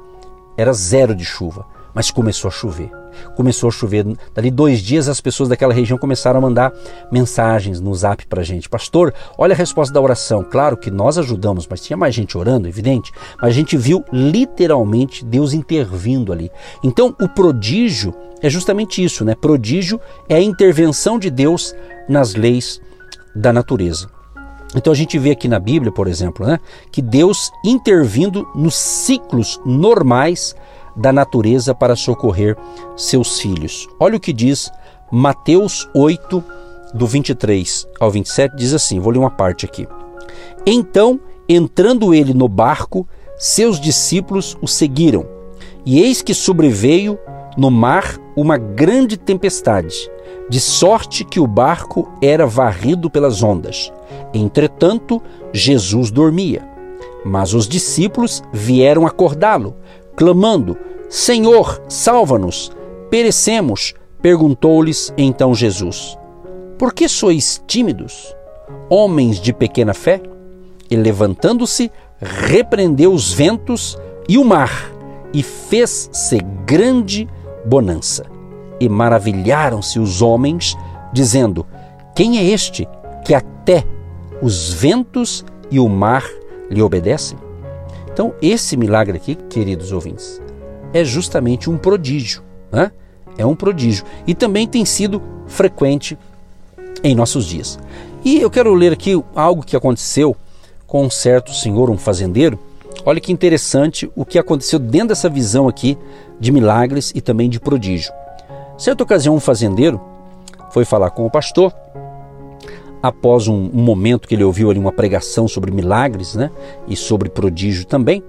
era 0.56 0.72
zero 0.72 1.14
de 1.14 1.24
chuva. 1.24 1.66
mas 1.92 2.10
começou 2.10 2.48
a 2.48 2.52
chover. 2.52 2.99
Começou 3.36 3.68
a 3.68 3.72
chover. 3.72 4.06
Dali 4.34 4.50
dois 4.50 4.80
dias, 4.80 5.08
as 5.08 5.20
pessoas 5.20 5.48
daquela 5.48 5.74
região 5.74 5.98
começaram 5.98 6.38
a 6.38 6.40
mandar 6.40 6.72
mensagens 7.10 7.80
no 7.80 7.94
zap 7.94 8.26
para 8.26 8.42
gente. 8.42 8.68
Pastor, 8.68 9.14
olha 9.36 9.54
a 9.54 9.56
resposta 9.56 9.92
da 9.92 10.00
oração. 10.00 10.44
Claro 10.44 10.76
que 10.76 10.90
nós 10.90 11.18
ajudamos, 11.18 11.66
mas 11.68 11.82
tinha 11.82 11.96
mais 11.96 12.14
gente 12.14 12.36
orando, 12.36 12.68
evidente. 12.68 13.12
Mas 13.40 13.50
a 13.50 13.54
gente 13.54 13.76
viu 13.76 14.04
literalmente 14.12 15.24
Deus 15.24 15.52
intervindo 15.52 16.32
ali. 16.32 16.50
Então, 16.82 17.14
o 17.20 17.28
prodígio 17.28 18.14
é 18.42 18.48
justamente 18.48 19.02
isso, 19.02 19.24
né? 19.24 19.34
Prodígio 19.34 20.00
é 20.28 20.36
a 20.36 20.42
intervenção 20.42 21.18
de 21.18 21.30
Deus 21.30 21.74
nas 22.08 22.34
leis 22.34 22.80
da 23.34 23.52
natureza. 23.52 24.08
Então 24.74 24.92
a 24.92 24.96
gente 24.96 25.18
vê 25.18 25.32
aqui 25.32 25.48
na 25.48 25.58
Bíblia, 25.58 25.90
por 25.90 26.06
exemplo, 26.06 26.46
né, 26.46 26.58
que 26.92 27.02
Deus 27.02 27.50
intervindo 27.64 28.48
nos 28.54 28.74
ciclos 28.74 29.60
normais 29.64 30.54
da 30.96 31.12
natureza 31.12 31.74
para 31.74 31.96
socorrer 31.96 32.56
seus 32.96 33.38
filhos. 33.40 33.88
Olha 33.98 34.16
o 34.16 34.20
que 34.20 34.32
diz 34.32 34.70
Mateus 35.10 35.88
8, 35.94 36.42
do 36.94 37.06
23 37.06 37.86
ao 38.00 38.10
27, 38.10 38.56
diz 38.56 38.72
assim: 38.72 38.98
vou 38.98 39.12
ler 39.12 39.18
uma 39.18 39.30
parte 39.30 39.64
aqui. 39.64 39.86
Então, 40.66 41.20
entrando 41.48 42.14
ele 42.14 42.34
no 42.34 42.48
barco, 42.48 43.06
seus 43.36 43.80
discípulos 43.80 44.56
o 44.60 44.68
seguiram. 44.68 45.26
E 45.84 46.00
eis 46.00 46.20
que 46.20 46.34
sobreveio 46.34 47.18
no 47.56 47.70
mar 47.70 48.18
uma 48.36 48.56
grande 48.56 49.16
tempestade, 49.16 50.10
de 50.48 50.60
sorte 50.60 51.24
que 51.24 51.40
o 51.40 51.46
barco 51.46 52.08
era 52.22 52.46
varrido 52.46 53.10
pelas 53.10 53.42
ondas. 53.42 53.92
Entretanto, 54.32 55.22
Jesus 55.52 56.10
dormia. 56.10 56.68
Mas 57.24 57.52
os 57.52 57.68
discípulos 57.68 58.42
vieram 58.52 59.06
acordá-lo, 59.06 59.74
clamando: 60.20 60.76
Senhor, 61.08 61.82
salva-nos! 61.88 62.70
Perecemos! 63.08 63.94
Perguntou-lhes 64.20 65.14
então 65.16 65.54
Jesus: 65.54 66.18
Por 66.78 66.92
que 66.92 67.08
sois 67.08 67.62
tímidos, 67.66 68.36
homens 68.90 69.40
de 69.40 69.50
pequena 69.50 69.94
fé? 69.94 70.20
E 70.90 70.94
levantando-se, 70.94 71.90
repreendeu 72.20 73.14
os 73.14 73.32
ventos 73.32 73.96
e 74.28 74.36
o 74.36 74.44
mar, 74.44 74.92
e 75.32 75.42
fez-se 75.42 76.38
grande 76.66 77.26
bonança. 77.64 78.26
E 78.78 78.90
maravilharam-se 78.90 79.98
os 79.98 80.20
homens, 80.20 80.76
dizendo: 81.14 81.66
Quem 82.14 82.36
é 82.36 82.44
este 82.44 82.86
que 83.24 83.32
até 83.32 83.84
os 84.42 84.70
ventos 84.70 85.46
e 85.70 85.80
o 85.80 85.88
mar 85.88 86.24
lhe 86.68 86.82
obedecem? 86.82 87.38
Então, 88.20 88.34
esse 88.42 88.76
milagre 88.76 89.16
aqui, 89.16 89.34
queridos 89.34 89.92
ouvintes, 89.92 90.42
é 90.92 91.02
justamente 91.02 91.70
um 91.70 91.78
prodígio. 91.78 92.42
Né? 92.70 92.92
É 93.38 93.46
um 93.46 93.56
prodígio. 93.56 94.04
E 94.26 94.34
também 94.34 94.68
tem 94.68 94.84
sido 94.84 95.22
frequente 95.46 96.18
em 97.02 97.14
nossos 97.14 97.46
dias. 97.46 97.78
E 98.22 98.38
eu 98.38 98.50
quero 98.50 98.74
ler 98.74 98.92
aqui 98.92 99.18
algo 99.34 99.64
que 99.64 99.74
aconteceu 99.74 100.36
com 100.86 101.06
um 101.06 101.08
certo 101.08 101.54
senhor, 101.54 101.88
um 101.88 101.96
fazendeiro. 101.96 102.58
Olha 103.06 103.22
que 103.22 103.32
interessante 103.32 104.12
o 104.14 104.26
que 104.26 104.38
aconteceu 104.38 104.78
dentro 104.78 105.08
dessa 105.08 105.30
visão 105.30 105.66
aqui 105.66 105.96
de 106.38 106.52
milagres 106.52 107.12
e 107.14 107.22
também 107.22 107.48
de 107.48 107.58
prodígio. 107.58 108.12
Certa 108.76 109.02
ocasião, 109.02 109.34
um 109.34 109.40
fazendeiro 109.40 109.98
foi 110.72 110.84
falar 110.84 111.08
com 111.08 111.24
o 111.24 111.30
pastor 111.30 111.72
após 113.02 113.48
um, 113.48 113.70
um, 113.72 113.82
momento 113.82 114.28
que 114.28 114.34
ele 114.34 114.44
ouviu 114.44 114.70
ali 114.70 114.78
uma 114.78 114.92
pregação 114.92 115.48
sobre 115.48 115.70
milagres 115.70 116.34
né, 116.34 116.50
e 116.86 116.96
sobre 116.96 117.28
prodígio 117.28 117.84
também. 117.84 118.22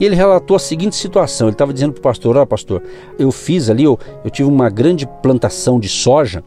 E 0.00 0.04
ele 0.04 0.14
relatou 0.14 0.56
a 0.56 0.60
seguinte 0.60 0.96
situação: 0.96 1.48
ele 1.48 1.54
estava 1.54 1.72
dizendo 1.72 1.92
para 1.92 2.00
o 2.00 2.02
pastor, 2.02 2.36
olha 2.36 2.46
pastor, 2.46 2.82
eu 3.18 3.30
fiz 3.32 3.68
ali, 3.68 3.84
eu, 3.84 3.98
eu 4.24 4.30
tive 4.30 4.48
uma 4.48 4.70
grande 4.70 5.06
plantação 5.22 5.78
de 5.78 5.88
soja 5.88 6.42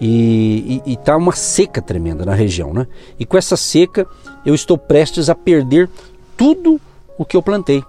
e 0.00 0.80
está 0.86 1.16
uma 1.16 1.32
seca 1.32 1.82
tremenda 1.82 2.24
na 2.24 2.34
região, 2.34 2.72
né? 2.72 2.86
E 3.18 3.26
com 3.26 3.36
essa 3.36 3.56
seca 3.56 4.06
eu 4.46 4.54
estou 4.54 4.78
prestes 4.78 5.28
a 5.28 5.34
perder 5.34 5.90
tudo 6.36 6.80
o 7.18 7.24
que 7.24 7.36
eu 7.36 7.42
plantei. 7.42 7.82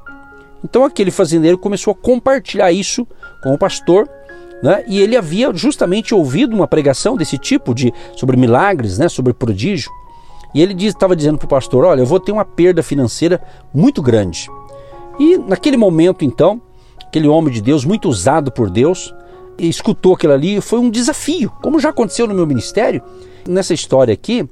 Então 0.63 0.83
aquele 0.83 1.11
fazendeiro 1.11 1.57
começou 1.57 1.91
a 1.91 1.95
compartilhar 1.95 2.71
isso 2.71 3.07
com 3.43 3.53
o 3.53 3.57
pastor 3.57 4.09
né? 4.61 4.83
E 4.87 4.99
ele 4.99 5.15
havia 5.15 5.53
justamente 5.53 6.13
ouvido 6.13 6.55
uma 6.55 6.67
pregação 6.67 7.15
desse 7.15 7.37
tipo 7.37 7.73
de 7.73 7.93
sobre 8.15 8.37
milagres, 8.37 8.97
né? 8.97 9.07
Sobre 9.07 9.33
prodígio. 9.33 9.91
E 10.53 10.61
ele 10.61 10.73
estava 10.85 11.15
dizendo 11.15 11.37
para 11.37 11.45
o 11.45 11.49
pastor: 11.49 11.85
Olha, 11.85 12.01
eu 12.01 12.05
vou 12.05 12.19
ter 12.19 12.31
uma 12.31 12.45
perda 12.45 12.83
financeira 12.83 13.41
muito 13.73 14.01
grande. 14.01 14.49
E 15.19 15.37
naquele 15.37 15.77
momento, 15.77 16.23
então, 16.23 16.61
aquele 17.05 17.27
homem 17.27 17.53
de 17.53 17.61
Deus, 17.61 17.83
muito 17.83 18.07
usado 18.07 18.51
por 18.51 18.69
Deus, 18.69 19.13
escutou 19.57 20.13
aquilo 20.13 20.33
ali, 20.33 20.61
foi 20.61 20.79
um 20.79 20.89
desafio, 20.89 21.51
como 21.61 21.79
já 21.79 21.89
aconteceu 21.89 22.27
no 22.27 22.33
meu 22.33 22.47
ministério. 22.47 23.01
Nessa 23.47 23.73
história 23.73 24.13
aqui, 24.13 24.47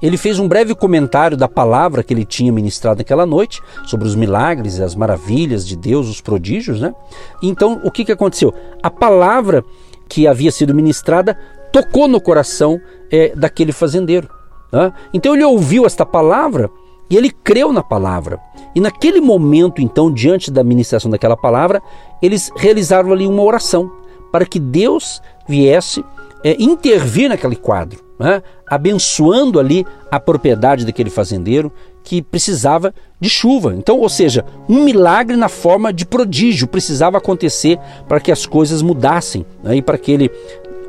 ele 0.00 0.16
fez 0.16 0.38
um 0.38 0.48
breve 0.48 0.74
comentário 0.74 1.36
da 1.36 1.48
palavra 1.48 2.02
que 2.02 2.12
ele 2.12 2.24
tinha 2.24 2.52
ministrado 2.52 2.98
naquela 2.98 3.26
noite, 3.26 3.60
sobre 3.86 4.06
os 4.06 4.14
milagres 4.14 4.78
e 4.78 4.82
as 4.82 4.94
maravilhas 4.94 5.66
de 5.66 5.76
Deus, 5.76 6.08
os 6.08 6.20
prodígios, 6.20 6.80
né? 6.80 6.94
Então, 7.42 7.80
o 7.84 7.90
que, 7.90 8.04
que 8.04 8.12
aconteceu? 8.12 8.52
A 8.82 8.90
palavra 8.90 9.64
que 10.08 10.26
havia 10.26 10.50
sido 10.50 10.74
ministrada 10.74 11.38
tocou 11.72 12.08
no 12.08 12.20
coração 12.20 12.80
é, 13.10 13.34
daquele 13.34 13.72
fazendeiro. 13.72 14.28
Né? 14.72 14.92
Então, 15.14 15.34
ele 15.34 15.44
ouviu 15.44 15.86
esta 15.86 16.04
palavra 16.04 16.70
e 17.08 17.16
ele 17.16 17.30
creu 17.30 17.72
na 17.72 17.82
palavra. 17.82 18.38
E 18.74 18.80
naquele 18.80 19.20
momento, 19.20 19.80
então, 19.80 20.12
diante 20.12 20.50
da 20.50 20.62
ministração 20.62 21.10
daquela 21.10 21.36
palavra, 21.36 21.82
eles 22.22 22.50
realizaram 22.56 23.12
ali 23.12 23.26
uma 23.26 23.42
oração 23.42 23.90
para 24.30 24.46
que 24.46 24.60
Deus 24.60 25.20
viesse 25.48 26.04
é, 26.44 26.56
intervir 26.62 27.28
naquele 27.28 27.56
quadro, 27.56 28.00
né? 28.20 28.42
abençoando 28.66 29.58
ali 29.58 29.86
a 30.10 30.20
propriedade 30.20 30.84
daquele 30.84 31.08
fazendeiro 31.08 31.72
que 32.04 32.20
precisava 32.20 32.94
de 33.18 33.30
chuva. 33.30 33.74
Então, 33.74 33.98
ou 33.98 34.08
seja, 34.08 34.44
um 34.68 34.84
milagre 34.84 35.36
na 35.36 35.48
forma 35.48 35.92
de 35.92 36.04
prodígio 36.04 36.68
precisava 36.68 37.16
acontecer 37.16 37.78
para 38.06 38.20
que 38.20 38.30
as 38.30 38.44
coisas 38.44 38.82
mudassem 38.82 39.46
né? 39.64 39.76
e 39.76 39.82
para 39.82 39.96
que 39.96 40.12
ele 40.12 40.30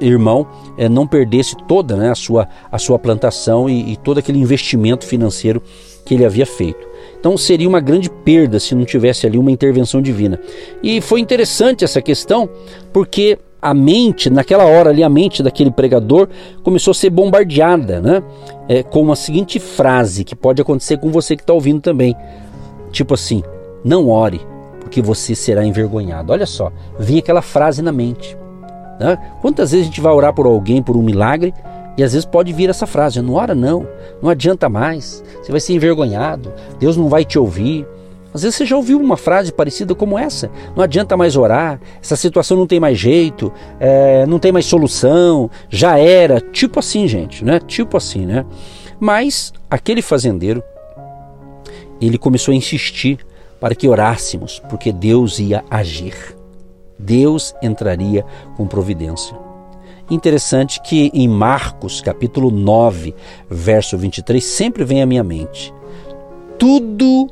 irmão 0.02 0.48
é, 0.78 0.90
não 0.90 1.08
perdesse 1.08 1.56
toda 1.68 1.96
né, 1.96 2.10
a, 2.10 2.16
sua, 2.16 2.48
a 2.72 2.78
sua 2.78 2.98
plantação 2.98 3.70
e, 3.70 3.94
e 3.94 3.96
todo 3.96 4.18
aquele 4.18 4.40
investimento 4.40 5.06
financeiro 5.06 5.62
que 6.04 6.16
ele 6.16 6.26
havia 6.26 6.46
feito. 6.46 6.86
Então 7.20 7.38
seria 7.38 7.70
uma 7.70 7.80
grande 7.80 8.10
perda 8.10 8.60
se 8.60 8.74
não 8.74 8.84
tivesse 8.84 9.28
ali 9.28 9.38
uma 9.38 9.52
intervenção 9.52 10.02
divina. 10.02 10.40
E 10.82 11.00
foi 11.00 11.20
interessante 11.20 11.86
essa 11.86 12.02
questão, 12.02 12.50
porque 12.92 13.38
a 13.62 13.74
mente, 13.74 14.30
naquela 14.30 14.66
hora 14.66 14.90
ali, 14.90 15.04
a 15.04 15.10
mente 15.10 15.44
daquele 15.44 15.70
pregador 15.70 16.28
começou 16.64 16.92
a 16.92 16.96
ser 16.96 17.10
bombardeada, 17.10 18.02
né? 18.02 18.24
É, 18.68 18.82
com 18.82 19.12
a 19.12 19.16
seguinte 19.16 19.60
frase 19.60 20.24
que 20.24 20.36
pode 20.36 20.62
acontecer 20.62 20.98
com 20.98 21.12
você 21.12 21.36
que 21.36 21.44
está 21.44 21.54
ouvindo 21.54 21.82
também. 21.82 22.16
Tipo 22.92 23.14
assim, 23.14 23.44
não 23.84 24.10
ore, 24.10 24.42
porque 24.80 25.02
você 25.02 25.36
será 25.36 25.64
envergonhado. 25.64 26.34
Olha 26.34 26.46
só, 26.46 26.72
vinha 27.00 27.20
aquela 27.20 27.42
frase 27.42 27.82
na 27.82 27.92
mente. 27.92 28.38
Né? 29.00 29.18
Quantas 29.42 29.72
vezes 29.72 29.86
a 29.86 29.90
gente 29.90 30.02
vai 30.02 30.14
orar 30.14 30.34
por 30.34 30.46
alguém, 30.46 30.82
por 30.82 30.98
um 30.98 31.04
milagre, 31.04 31.54
e 31.98 32.04
às 32.04 32.14
vezes 32.14 32.26
pode 32.26 32.52
vir 32.54 32.70
essa 32.70 32.88
frase: 32.88 33.22
não 33.22 33.34
ora 33.34 33.54
não, 33.54 33.88
não 34.22 34.30
adianta 34.30 34.70
mais, 34.70 35.24
você 35.42 35.52
vai 35.52 35.62
ser 35.62 35.74
envergonhado, 35.74 36.52
Deus 36.80 36.98
não 36.98 37.10
vai 37.10 37.26
te 37.26 37.38
ouvir. 37.38 37.86
Às 38.34 38.44
vezes 38.44 38.56
você 38.56 38.66
já 38.66 38.76
ouviu 38.76 39.00
uma 39.00 39.18
frase 39.18 39.52
parecida 39.52 39.94
como 39.94 40.18
essa: 40.18 40.50
não 40.76 40.84
adianta 40.84 41.18
mais 41.18 41.36
orar, 41.36 41.80
essa 42.02 42.16
situação 42.16 42.58
não 42.58 42.68
tem 42.68 42.80
mais 42.80 42.98
jeito, 42.98 43.52
é, 43.80 44.26
não 44.26 44.40
tem 44.40 44.52
mais 44.52 44.66
solução, 44.66 45.50
já 45.70 45.98
era. 45.98 46.40
Tipo 46.40 46.80
assim, 46.80 47.08
gente, 47.08 47.44
né? 47.44 47.60
Tipo 47.60 47.98
assim, 47.98 48.26
né? 48.26 48.46
Mas 49.00 49.52
aquele 49.70 50.02
fazendeiro, 50.02 50.64
ele 52.00 52.18
começou 52.18 52.52
a 52.52 52.56
insistir 52.56 53.20
para 53.60 53.76
que 53.76 53.88
orássemos, 53.88 54.62
porque 54.70 54.92
Deus 54.92 55.40
ia 55.40 55.64
agir. 55.70 56.16
Deus 56.98 57.54
entraria 57.62 58.24
com 58.56 58.68
providência. 58.68 59.36
Interessante 60.10 60.82
que 60.82 61.10
em 61.14 61.28
Marcos, 61.28 62.02
capítulo 62.02 62.52
9, 62.52 63.16
verso 63.50 63.98
23, 63.98 64.44
sempre 64.44 64.84
vem 64.84 65.02
à 65.02 65.06
minha 65.06 65.24
mente: 65.24 65.74
tudo 66.60 67.30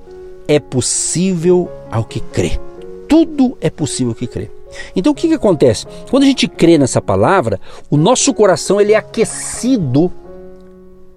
é 0.49 0.59
possível 0.59 1.69
ao 1.91 2.03
que 2.03 2.19
crê. 2.19 2.59
Tudo 3.07 3.55
é 3.61 3.69
possível 3.69 4.13
ao 4.13 4.15
que 4.15 4.25
crê. 4.25 4.49
Então 4.95 5.11
o 5.11 5.15
que, 5.15 5.27
que 5.27 5.35
acontece? 5.35 5.85
Quando 6.09 6.23
a 6.23 6.25
gente 6.25 6.47
crê 6.47 6.75
nessa 6.79 6.99
palavra, 6.99 7.61
o 7.87 7.95
nosso 7.95 8.33
coração 8.33 8.81
ele 8.81 8.93
é 8.93 8.95
aquecido 8.95 10.11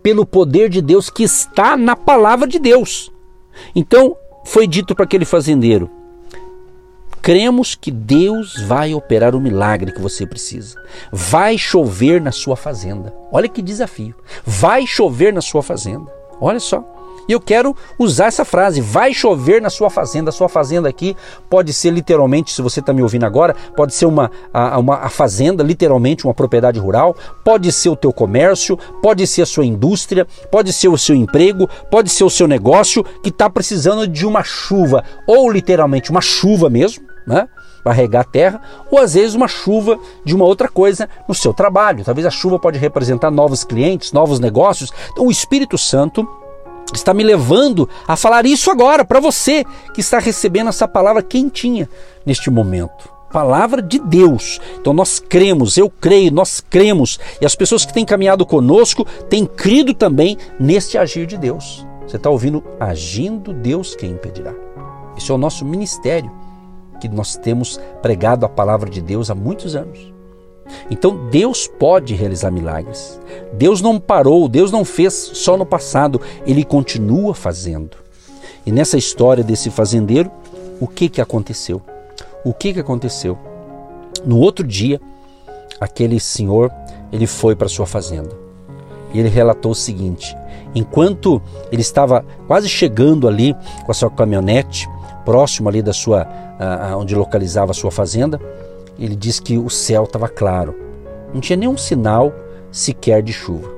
pelo 0.03 0.27
poder 0.27 0.69
de 0.69 0.83
Deus 0.83 1.09
que 1.09 1.23
está 1.23 1.79
na 1.79 1.97
palavra 1.97 2.47
de 2.47 2.59
Deus. 2.59 3.11
Então 3.75 4.15
foi 4.45 4.67
dito 4.67 4.95
para 4.95 5.05
aquele 5.05 5.25
fazendeiro: 5.25 5.89
Cremos 7.23 7.75
que 7.75 7.91
Deus 7.91 8.61
vai 8.67 8.93
operar 8.93 9.35
o 9.35 9.41
milagre 9.41 9.93
que 9.93 10.01
você 10.01 10.27
precisa. 10.27 10.79
Vai 11.11 11.57
chover 11.57 12.21
na 12.21 12.33
sua 12.33 12.57
fazenda. 12.57 13.15
Olha 13.33 13.49
que 13.49 13.63
desafio. 13.63 14.15
Vai 14.45 14.87
chover 14.87 15.33
na 15.33 15.41
sua 15.41 15.63
fazenda. 15.63 16.13
Olha 16.39 16.61
só. 16.61 16.85
E 17.29 17.33
eu 17.33 17.41
quero 17.41 17.77
usar 17.99 18.27
essa 18.27 18.45
frase: 18.45 18.81
vai 18.81 19.15
chover 19.15 19.61
na 19.61 19.71
sua 19.71 19.91
fazenda. 19.91 20.31
A 20.31 20.33
sua 20.33 20.49
fazenda 20.49 20.89
aqui 20.89 21.17
pode 21.49 21.73
ser 21.73 21.91
literalmente, 21.91 22.53
se 22.53 22.63
você 22.63 22.81
está 22.81 22.93
me 22.93 23.03
ouvindo 23.03 23.25
agora, 23.25 23.55
pode 23.77 23.95
ser 23.95 24.07
uma, 24.07 24.31
a, 24.53 24.79
uma 24.79 24.97
a 24.97 25.09
fazenda, 25.09 25.63
literalmente 25.63 26.25
uma 26.25 26.35
propriedade 26.35 26.79
rural, 26.79 27.17
pode 27.45 27.71
ser 27.73 27.89
o 27.89 27.97
teu 27.97 28.13
comércio, 28.13 28.79
pode 29.03 29.27
ser 29.27 29.43
a 29.43 29.47
sua 29.47 29.65
indústria, 29.65 30.27
pode 30.51 30.73
ser 30.73 30.89
o 30.89 30.99
seu 30.99 31.15
emprego, 31.15 31.69
pode 31.91 32.11
ser 32.11 32.25
o 32.25 32.31
seu 32.31 32.47
negócio 32.47 33.05
que 33.23 33.29
está 33.29 33.49
precisando 33.49 34.07
de 34.07 34.27
uma 34.27 34.43
chuva, 34.43 35.05
ou 35.27 35.51
literalmente 35.51 36.11
uma 36.11 36.21
chuva 36.21 36.69
mesmo, 36.69 37.05
né? 37.27 37.49
Para 37.83 37.93
regar 37.93 38.23
a 38.23 38.25
terra, 38.25 38.61
ou 38.91 38.99
às 38.99 39.15
vezes 39.15 39.35
uma 39.35 39.49
chuva 39.49 39.99
de 40.25 40.35
uma 40.35 40.45
outra 40.45 40.69
coisa 40.69 41.09
no 41.29 41.35
seu 41.35 41.53
trabalho. 41.53 42.05
Talvez 42.05 42.27
a 42.27 42.31
chuva 42.31 42.59
pode 42.59 42.79
representar 42.79 43.31
novos 43.31 43.65
clientes, 43.65 44.13
novos 44.13 44.39
negócios. 44.39 44.93
Então 45.11 45.27
o 45.27 45.31
Espírito 45.31 45.77
Santo 45.77 46.29
está 46.97 47.15
me 47.15 47.23
levando 47.23 47.89
a 48.07 48.17
falar 48.17 48.47
isso 48.47 48.71
agora 48.71 49.05
para 49.05 49.21
você 49.21 49.65
que 49.95 50.01
está 50.01 50.19
recebendo 50.19 50.69
essa 50.69 50.87
palavra 50.87 51.23
quentinha 51.23 51.89
neste 52.25 52.51
momento. 52.51 53.11
Palavra 53.33 53.81
de 53.81 53.99
Deus. 53.99 54.61
Então 54.79 54.93
nós 54.93 55.19
cremos, 55.19 55.79
eu 55.79 55.89
creio, 55.89 56.31
nós 56.31 56.61
cremos. 56.61 57.19
E 57.41 57.47
as 57.47 57.55
pessoas 57.55 57.85
que 57.87 57.93
têm 57.93 58.05
caminhado 58.05 58.45
conosco 58.45 59.07
têm 59.31 59.47
crido 59.47 59.95
também 59.95 60.37
neste 60.61 60.99
agir 60.99 61.27
de 61.27 61.39
Deus. 61.39 61.87
Você 62.07 62.17
está 62.17 62.29
ouvindo? 62.29 62.63
Agindo 62.79 63.55
Deus 63.55 63.97
quem 63.97 64.11
impedirá. 64.11 64.53
Esse 65.17 65.31
é 65.31 65.35
o 65.35 65.39
nosso 65.39 65.65
ministério 65.65 66.31
que 67.01 67.09
nós 67.09 67.37
temos 67.37 67.81
pregado 68.03 68.45
a 68.45 68.49
palavra 68.49 68.89
de 68.89 69.01
Deus 69.01 69.31
há 69.31 69.35
muitos 69.35 69.75
anos. 69.75 70.12
Então 70.91 71.29
Deus 71.31 71.67
pode 71.67 72.15
realizar 72.15 72.51
milagres. 72.51 73.21
Deus 73.55 73.81
não 73.81 73.99
parou, 73.99 74.49
Deus 74.49 74.71
não 74.71 74.85
fez 74.85 75.13
só 75.15 75.57
no 75.57 75.67
passado, 75.67 76.21
ele 76.47 76.65
continua 76.65 77.35
fazendo. 77.35 77.97
E 78.65 78.71
nessa 78.71 78.97
história 78.97 79.43
desse 79.43 79.71
fazendeiro, 79.71 80.31
o 80.81 80.87
que 80.87 81.09
que 81.09 81.21
aconteceu? 81.21 81.83
O 82.45 82.53
que 82.53 82.73
que 82.73 82.81
aconteceu? 82.81 83.39
No 84.25 84.39
outro 84.39 84.67
dia, 84.67 85.01
aquele 85.81 86.21
senhor, 86.21 86.73
ele 87.13 87.27
foi 87.27 87.57
para 87.57 87.69
sua 87.69 87.87
fazenda. 87.87 88.31
E 89.13 89.21
ele 89.21 89.29
relatou 89.29 89.73
o 89.73 89.77
seguinte: 89.77 90.37
enquanto 90.75 91.43
ele 91.71 91.83
estava 91.83 92.25
quase 92.47 92.69
chegando 92.69 93.29
ali 93.29 93.55
com 93.85 93.91
a 93.91 93.95
sua 93.95 94.11
caminhonete, 94.11 94.89
próximo 95.25 95.69
ali 95.69 95.83
da 95.83 95.93
sua 95.93 96.27
onde 96.97 97.15
localizava 97.15 97.73
a 97.73 97.75
sua 97.75 97.91
fazenda, 97.91 98.41
ele 99.03 99.17
diz 99.17 99.41
que 99.41 99.59
o 99.59 99.69
céu 99.69 100.05
estava 100.05 100.29
claro. 100.29 100.75
Não 101.35 101.41
tinha 101.41 101.57
nenhum 101.57 101.77
sinal 101.77 102.33
sequer 102.71 103.23
de 103.23 103.33
chuva. 103.33 103.69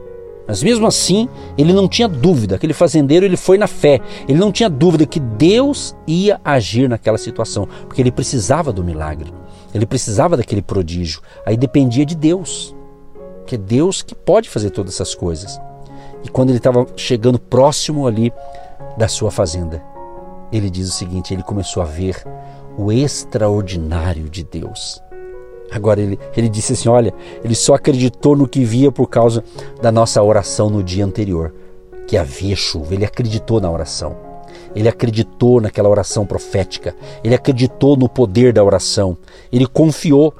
Mas 0.47 0.63
mesmo 0.63 0.87
assim, 0.87 1.27
ele 1.57 1.73
não 1.73 1.89
tinha 1.89 2.07
dúvida, 2.07 2.57
aquele 2.57 2.75
fazendeiro 2.75 3.25
ele 3.25 3.37
foi 3.37 3.57
na 3.57 3.67
fé. 3.67 4.01
Ele 4.29 4.39
não 4.39 4.53
tinha 4.53 4.69
dúvida 4.69 5.07
que 5.07 5.19
Deus 5.19 5.97
ia 6.07 6.39
agir 6.45 6.89
naquela 6.89 7.17
situação, 7.17 7.67
porque 7.87 8.03
ele 8.03 8.13
precisava 8.13 8.71
do 8.71 8.85
milagre. 8.85 9.33
Ele 9.75 9.87
precisava 9.87 10.37
daquele 10.37 10.61
prodígio. 10.61 11.23
Aí 11.47 11.57
dependia 11.57 12.05
de 12.05 12.15
Deus. 12.15 12.77
Que 13.47 13.55
é 13.55 13.59
Deus 13.59 14.03
que 14.03 14.15
pode 14.15 14.51
fazer 14.51 14.71
todas 14.71 14.95
essas 14.95 15.15
coisas. 15.15 15.59
E 16.23 16.29
quando 16.29 16.51
ele 16.51 16.59
estava 16.59 16.87
chegando 16.97 17.39
próximo 17.39 18.07
ali 18.07 18.31
da 18.99 19.09
sua 19.09 19.31
fazenda, 19.31 19.83
ele 20.53 20.69
diz 20.71 20.89
o 20.89 20.93
seguinte: 20.93 21.33
ele 21.33 21.43
começou 21.43 21.83
a 21.83 21.87
ver 21.87 22.23
o 22.77 22.93
extraordinário 22.93 24.29
de 24.29 24.45
Deus. 24.45 25.03
Agora 25.75 26.01
ele, 26.01 26.17
ele 26.37 26.49
disse 26.49 26.75
assim: 26.75 26.89
olha, 26.89 27.13
ele 27.43 27.55
só 27.57 27.75
acreditou 27.75 28.37
no 28.37 28.47
que 28.47 28.65
via 28.65 28.93
por 28.93 29.09
causa 29.09 29.43
da 29.83 29.91
nossa 29.91 30.23
oração 30.23 30.71
no 30.71 30.85
dia 30.85 31.05
anterior, 31.05 31.53
que 32.07 32.17
havia 32.17 32.55
chuva. 32.55 32.95
Ele 32.95 33.05
acreditou 33.05 33.61
na 33.61 33.69
oração. 33.69 34.17
Ele 34.73 34.89
acreditou 34.89 35.61
naquela 35.61 35.89
oração 35.89 36.25
profética. 36.25 36.95
Ele 37.25 37.35
acreditou 37.35 37.97
no 37.97 38.09
poder 38.09 38.53
da 38.53 38.63
oração. 38.63 39.17
Ele 39.53 39.67
confiou. 39.67 40.33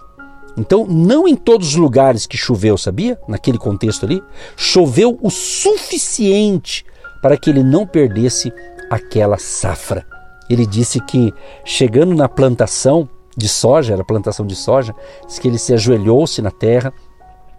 Então, 0.57 0.87
não 0.87 1.27
em 1.27 1.35
todos 1.35 1.71
os 1.71 1.75
lugares 1.75 2.27
que 2.27 2.37
choveu, 2.37 2.79
sabia? 2.79 3.19
Naquele 3.27 3.59
contexto 3.59 4.07
ali, 4.07 4.23
choveu 4.57 5.19
o 5.21 5.31
suficiente 5.31 6.85
para 7.21 7.37
que 7.37 7.51
ele 7.51 7.65
não 7.65 7.85
perdesse 7.85 8.53
aquela 8.89 9.37
safra. 9.37 10.07
Ele 10.49 10.65
disse 10.65 11.01
que 11.01 11.35
chegando 11.65 12.15
na 12.15 12.29
plantação, 12.29 13.09
de 13.37 13.49
soja, 13.49 13.95
era 13.95 14.05
plantação 14.05 14.47
de 14.47 14.55
soja, 14.55 14.95
diz 15.27 15.39
que 15.39 15.49
ele 15.49 15.59
se 15.59 15.73
ajoelhou-se 15.73 16.41
na 16.41 16.51
terra 16.51 16.93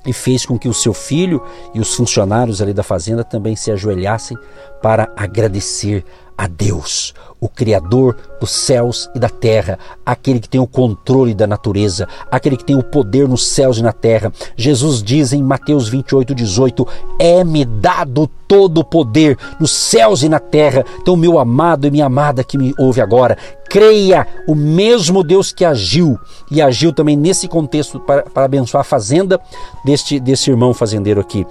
e 0.05 0.13
fez 0.13 0.45
com 0.45 0.57
que 0.57 0.69
o 0.69 0.73
seu 0.73 0.93
filho 0.93 1.43
e 1.73 1.79
os 1.79 1.93
funcionários 1.93 2.61
ali 2.61 2.73
da 2.73 2.83
fazenda 2.83 3.23
também 3.23 3.55
se 3.55 3.71
ajoelhassem 3.71 4.37
para 4.81 5.11
agradecer 5.15 6.05
a 6.37 6.47
Deus, 6.47 7.13
o 7.39 7.47
Criador 7.47 8.17
dos 8.39 8.51
céus 8.51 9.09
e 9.15 9.19
da 9.19 9.29
terra, 9.29 9.79
aquele 10.05 10.39
que 10.39 10.49
tem 10.49 10.59
o 10.59 10.67
controle 10.67 11.33
da 11.33 11.47
natureza, 11.47 12.07
aquele 12.29 12.57
que 12.57 12.65
tem 12.65 12.77
o 12.77 12.83
poder 12.83 13.27
nos 13.27 13.47
céus 13.47 13.77
e 13.77 13.83
na 13.83 13.93
terra. 13.93 14.31
Jesus 14.55 15.01
diz 15.01 15.31
em 15.31 15.41
Mateus 15.41 15.87
28, 15.87 16.35
18: 16.35 16.87
É-me 17.19 17.63
dado 17.63 18.29
todo 18.47 18.79
o 18.79 18.83
poder 18.83 19.37
nos 19.59 19.71
céus 19.71 20.23
e 20.23 20.29
na 20.29 20.39
terra. 20.39 20.85
Então, 21.01 21.15
meu 21.15 21.39
amado 21.39 21.87
e 21.87 21.91
minha 21.91 22.05
amada 22.05 22.43
que 22.43 22.57
me 22.57 22.73
ouve 22.77 22.99
agora, 22.99 23.37
creia 23.69 24.27
o 24.47 24.55
mesmo 24.55 25.23
Deus 25.23 25.51
que 25.51 25.63
agiu 25.63 26.19
e 26.51 26.61
agiu 26.61 26.91
também 26.91 27.15
nesse 27.15 27.47
contexto 27.47 27.99
para, 27.99 28.23
para 28.23 28.45
abençoar 28.45 28.81
a 28.81 28.85
fazenda 28.85 29.39
deste, 29.85 30.19
desse 30.19 30.49
irmão 30.49 30.73
fazendeiro 30.73 31.21
aqui. 31.21 31.45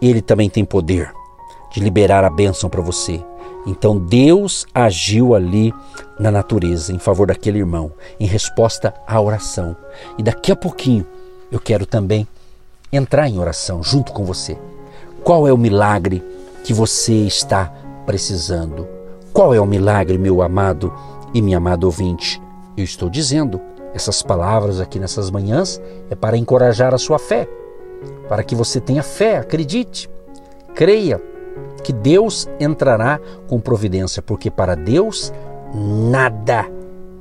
Ele 0.00 0.20
também 0.20 0.50
tem 0.50 0.64
poder 0.64 1.12
de 1.76 1.80
liberar 1.82 2.24
a 2.24 2.30
bênção 2.30 2.70
para 2.70 2.80
você. 2.80 3.22
Então 3.66 3.98
Deus 3.98 4.64
agiu 4.74 5.34
ali 5.34 5.74
na 6.18 6.30
natureza 6.30 6.90
em 6.90 6.98
favor 6.98 7.26
daquele 7.26 7.58
irmão, 7.58 7.92
em 8.18 8.26
resposta 8.26 8.94
à 9.06 9.20
oração. 9.20 9.76
E 10.16 10.22
daqui 10.22 10.50
a 10.50 10.56
pouquinho 10.56 11.06
eu 11.52 11.60
quero 11.60 11.84
também 11.84 12.26
entrar 12.90 13.28
em 13.28 13.38
oração 13.38 13.82
junto 13.82 14.10
com 14.12 14.24
você. 14.24 14.56
Qual 15.22 15.46
é 15.46 15.52
o 15.52 15.58
milagre 15.58 16.24
que 16.64 16.72
você 16.72 17.12
está 17.12 17.70
precisando? 18.06 18.88
Qual 19.30 19.54
é 19.54 19.60
o 19.60 19.66
milagre, 19.66 20.16
meu 20.16 20.40
amado 20.40 20.90
e 21.34 21.42
minha 21.42 21.58
amada 21.58 21.84
ouvinte? 21.84 22.40
Eu 22.74 22.84
estou 22.84 23.10
dizendo, 23.10 23.60
essas 23.92 24.22
palavras 24.22 24.80
aqui 24.80 24.98
nessas 24.98 25.30
manhãs 25.30 25.78
é 26.08 26.14
para 26.14 26.38
encorajar 26.38 26.94
a 26.94 26.98
sua 26.98 27.18
fé, 27.18 27.46
para 28.30 28.42
que 28.42 28.54
você 28.54 28.80
tenha 28.80 29.02
fé, 29.02 29.36
acredite, 29.36 30.08
creia, 30.74 31.20
que 31.82 31.92
Deus 31.92 32.48
entrará 32.58 33.20
com 33.48 33.60
providência, 33.60 34.22
porque 34.22 34.50
para 34.50 34.74
Deus 34.74 35.32
nada 35.74 36.66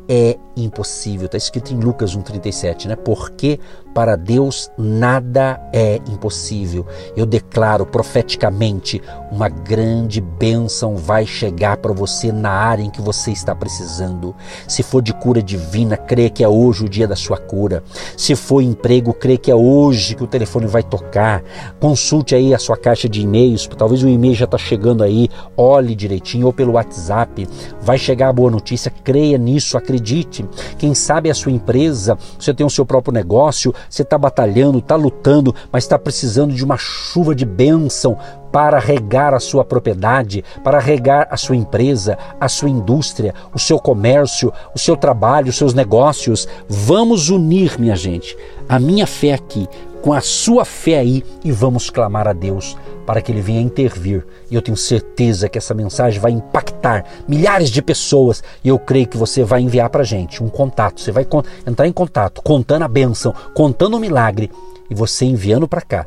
é 0.08 0.38
impossível. 0.56 1.26
Está 1.26 1.38
escrito 1.38 1.74
em 1.74 1.80
Lucas 1.80 2.16
1,37, 2.16 2.86
né? 2.88 2.96
Porque 2.96 3.60
para 3.94 4.18
Deus 4.18 4.70
nada 4.78 5.60
é 5.72 6.02
impossível. 6.10 6.86
Eu 7.16 7.26
declaro 7.26 7.86
profeticamente: 7.86 9.02
uma 9.32 9.48
grande 9.48 10.20
bênção 10.20 10.98
vai 10.98 11.26
chegar 11.26 11.78
para 11.78 11.94
você 11.94 12.32
na 12.32 12.52
área 12.52 12.84
em 12.84 12.90
que 12.90 13.02
você 13.02 13.32
está 13.32 13.56
precisando. 13.56 14.36
Se 14.68 14.84
for 14.84 15.02
de 15.02 15.14
cura 15.14 15.42
divina, 15.42 15.98
crê 15.98 16.30
que 16.30 16.44
é 16.44 16.48
hoje 16.48 16.86
o 16.86 16.90
dia 16.90 17.08
da 17.08 17.16
sua 17.16 17.38
cura. 17.38 17.84
Se 18.18 18.36
for 18.36 18.62
emprego, 18.62 19.14
crê 19.14 19.38
que 19.38 19.50
é 19.50 19.56
hoje 19.56 20.16
que 20.16 20.24
o 20.24 20.28
telefone 20.28 20.68
vai 20.68 20.84
tocar. 20.84 21.44
Consulte 21.80 22.36
aí 22.36 22.54
a 22.54 22.60
sua 22.60 22.78
caixa 22.78 23.08
de 23.08 23.22
e-mails, 23.22 23.68
talvez 23.78 24.04
o 24.04 24.10
e-mail 24.10 24.36
já 24.36 24.46
está 24.46 24.58
chegando 24.58 25.04
aí. 25.04 25.30
Olhe 25.56 25.96
direitinho 25.96 26.48
ou 26.48 26.54
pelo 26.54 26.74
WhatsApp. 26.74 27.48
Vai 27.82 27.98
chegar 27.98 28.30
a 28.30 28.34
boa 28.34 28.52
notícia, 28.52 28.92
creia 28.92 29.38
nisso, 29.38 29.78
acredite. 29.78 30.45
Quem 30.78 30.94
sabe 30.94 31.30
a 31.30 31.34
sua 31.36 31.52
empresa, 31.52 32.18
você 32.40 32.54
tem 32.54 32.66
o 32.66 32.70
seu 32.70 32.86
próprio 32.86 33.14
negócio, 33.14 33.74
você 33.90 34.02
está 34.02 34.18
batalhando, 34.18 34.80
está 34.80 34.96
lutando, 34.96 35.54
mas 35.72 35.84
está 35.84 35.98
precisando 35.98 36.54
de 36.54 36.64
uma 36.64 36.78
chuva 36.78 37.34
de 37.34 37.46
bênção 37.46 38.18
para 38.52 38.80
regar 38.80 39.34
a 39.34 39.40
sua 39.40 39.66
propriedade, 39.66 40.44
para 40.64 40.80
regar 40.80 41.28
a 41.30 41.36
sua 41.36 41.58
empresa, 41.58 42.18
a 42.40 42.48
sua 42.48 42.70
indústria, 42.70 43.34
o 43.54 43.60
seu 43.60 43.78
comércio, 43.78 44.54
o 44.74 44.80
seu 44.80 44.96
trabalho, 44.96 45.50
os 45.50 45.58
seus 45.58 45.74
negócios. 45.74 46.48
Vamos 46.70 47.30
unir, 47.30 47.78
minha 47.78 47.96
gente, 47.96 48.38
a 48.70 48.80
minha 48.80 49.06
fé 49.06 49.34
aqui 49.34 49.68
com 50.06 50.14
a 50.14 50.22
sua 50.22 50.64
fé 50.64 51.00
aí 51.00 51.24
e 51.44 51.52
vamos 51.52 51.90
clamar 51.90 52.28
a 52.28 52.32
Deus 52.32 52.78
para 53.08 53.24
que 53.24 53.32
Ele 53.32 53.42
venha 53.42 53.60
intervir. 53.60 54.24
E 54.52 54.54
eu 54.54 54.62
tenho 54.62 54.78
certeza 54.78 55.50
que 55.50 55.58
essa 55.58 55.74
mensagem 55.74 56.20
vai 56.20 56.32
impactar 56.32 57.04
milhares 57.28 57.72
de 57.72 57.82
pessoas 57.82 58.44
e 58.64 58.70
eu 58.70 58.78
creio 58.78 59.08
que 59.08 59.18
você 59.18 59.44
vai 59.44 59.62
enviar 59.62 59.90
para 59.90 60.04
gente 60.04 60.44
um 60.44 60.48
contato. 60.48 61.02
Você 61.02 61.12
vai 61.12 61.26
entrar 61.66 61.88
em 61.88 61.92
contato, 61.92 62.44
contando 62.44 62.84
a 62.84 62.88
bênção, 62.88 63.34
contando 63.56 63.98
o 63.98 64.00
milagre 64.00 64.52
e 64.92 64.94
você 64.94 65.26
enviando 65.26 65.68
para 65.68 65.82
cá 65.82 66.06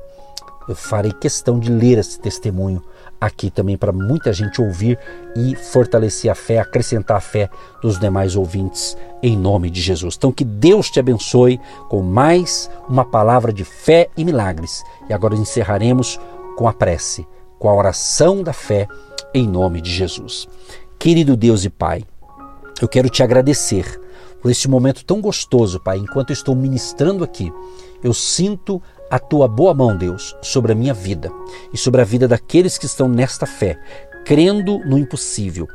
eu 0.69 0.77
farei 0.77 1.13
questão 1.13 1.59
de 1.59 1.73
ler 1.73 1.99
esse 1.99 2.21
testemunho 2.21 2.83
aqui 3.21 3.51
também 3.51 3.77
para 3.77 3.93
muita 3.93 4.33
gente 4.33 4.61
ouvir 4.61 4.99
e 5.37 5.55
fortalecer 5.55 6.31
a 6.31 6.35
fé, 6.35 6.59
acrescentar 6.59 7.17
a 7.17 7.21
fé 7.21 7.51
dos 7.83 7.99
demais 7.99 8.37
ouvintes 8.37 8.97
em 9.23 9.37
nome 9.37 9.71
de 9.71 9.81
Jesus. 9.81 10.15
Então 10.17 10.33
que 10.33 10.45
Deus 10.45 10.91
te 10.91 11.01
abençoe 11.01 11.61
com 11.89 12.03
mais 12.03 12.71
uma 12.89 13.05
palavra 13.05 13.53
de 13.53 13.65
fé 13.65 14.09
e 14.17 14.25
milagres. 14.25 14.85
E 15.09 15.13
agora 15.13 15.35
encerraremos 15.35 16.19
com 16.57 16.69
a 16.69 16.73
prece, 16.73 17.27
com 17.59 17.69
a 17.69 17.75
oração 17.75 18.43
da 18.43 18.53
fé 18.53 18.87
em 19.35 19.47
nome 19.47 19.81
de 19.81 19.91
Jesus. 19.91 20.49
Querido 20.99 21.37
Deus 21.37 21.65
e 21.65 21.71
Pai, 21.71 22.05
eu 22.81 22.89
quero 22.89 23.09
te 23.09 23.23
agradecer 23.23 24.01
por 24.41 24.51
este 24.51 24.69
momento 24.69 25.05
tão 25.05 25.21
gostoso, 25.21 25.81
Pai. 25.81 25.99
Enquanto 25.99 26.31
eu 26.31 26.35
estou 26.35 26.55
ministrando 26.55 27.25
aqui, 27.25 27.53
eu 28.03 28.15
sinto 28.15 28.81
a 29.11 29.19
tua 29.19 29.49
boa 29.49 29.75
mão, 29.75 29.97
Deus, 29.97 30.37
sobre 30.43 30.73
a 30.73 30.75
minha 30.75 30.95
vida 30.95 31.31
e 31.73 31.79
sobre 31.79 32.01
a 32.01 32.05
vida 32.05 32.29
daqueles 32.29 32.77
que 32.79 32.87
estão 32.87 33.09
nesta 33.09 33.47
fé, 33.47 33.79
crendo 34.25 34.79
no 34.81 34.99
impossível, 34.99 35.67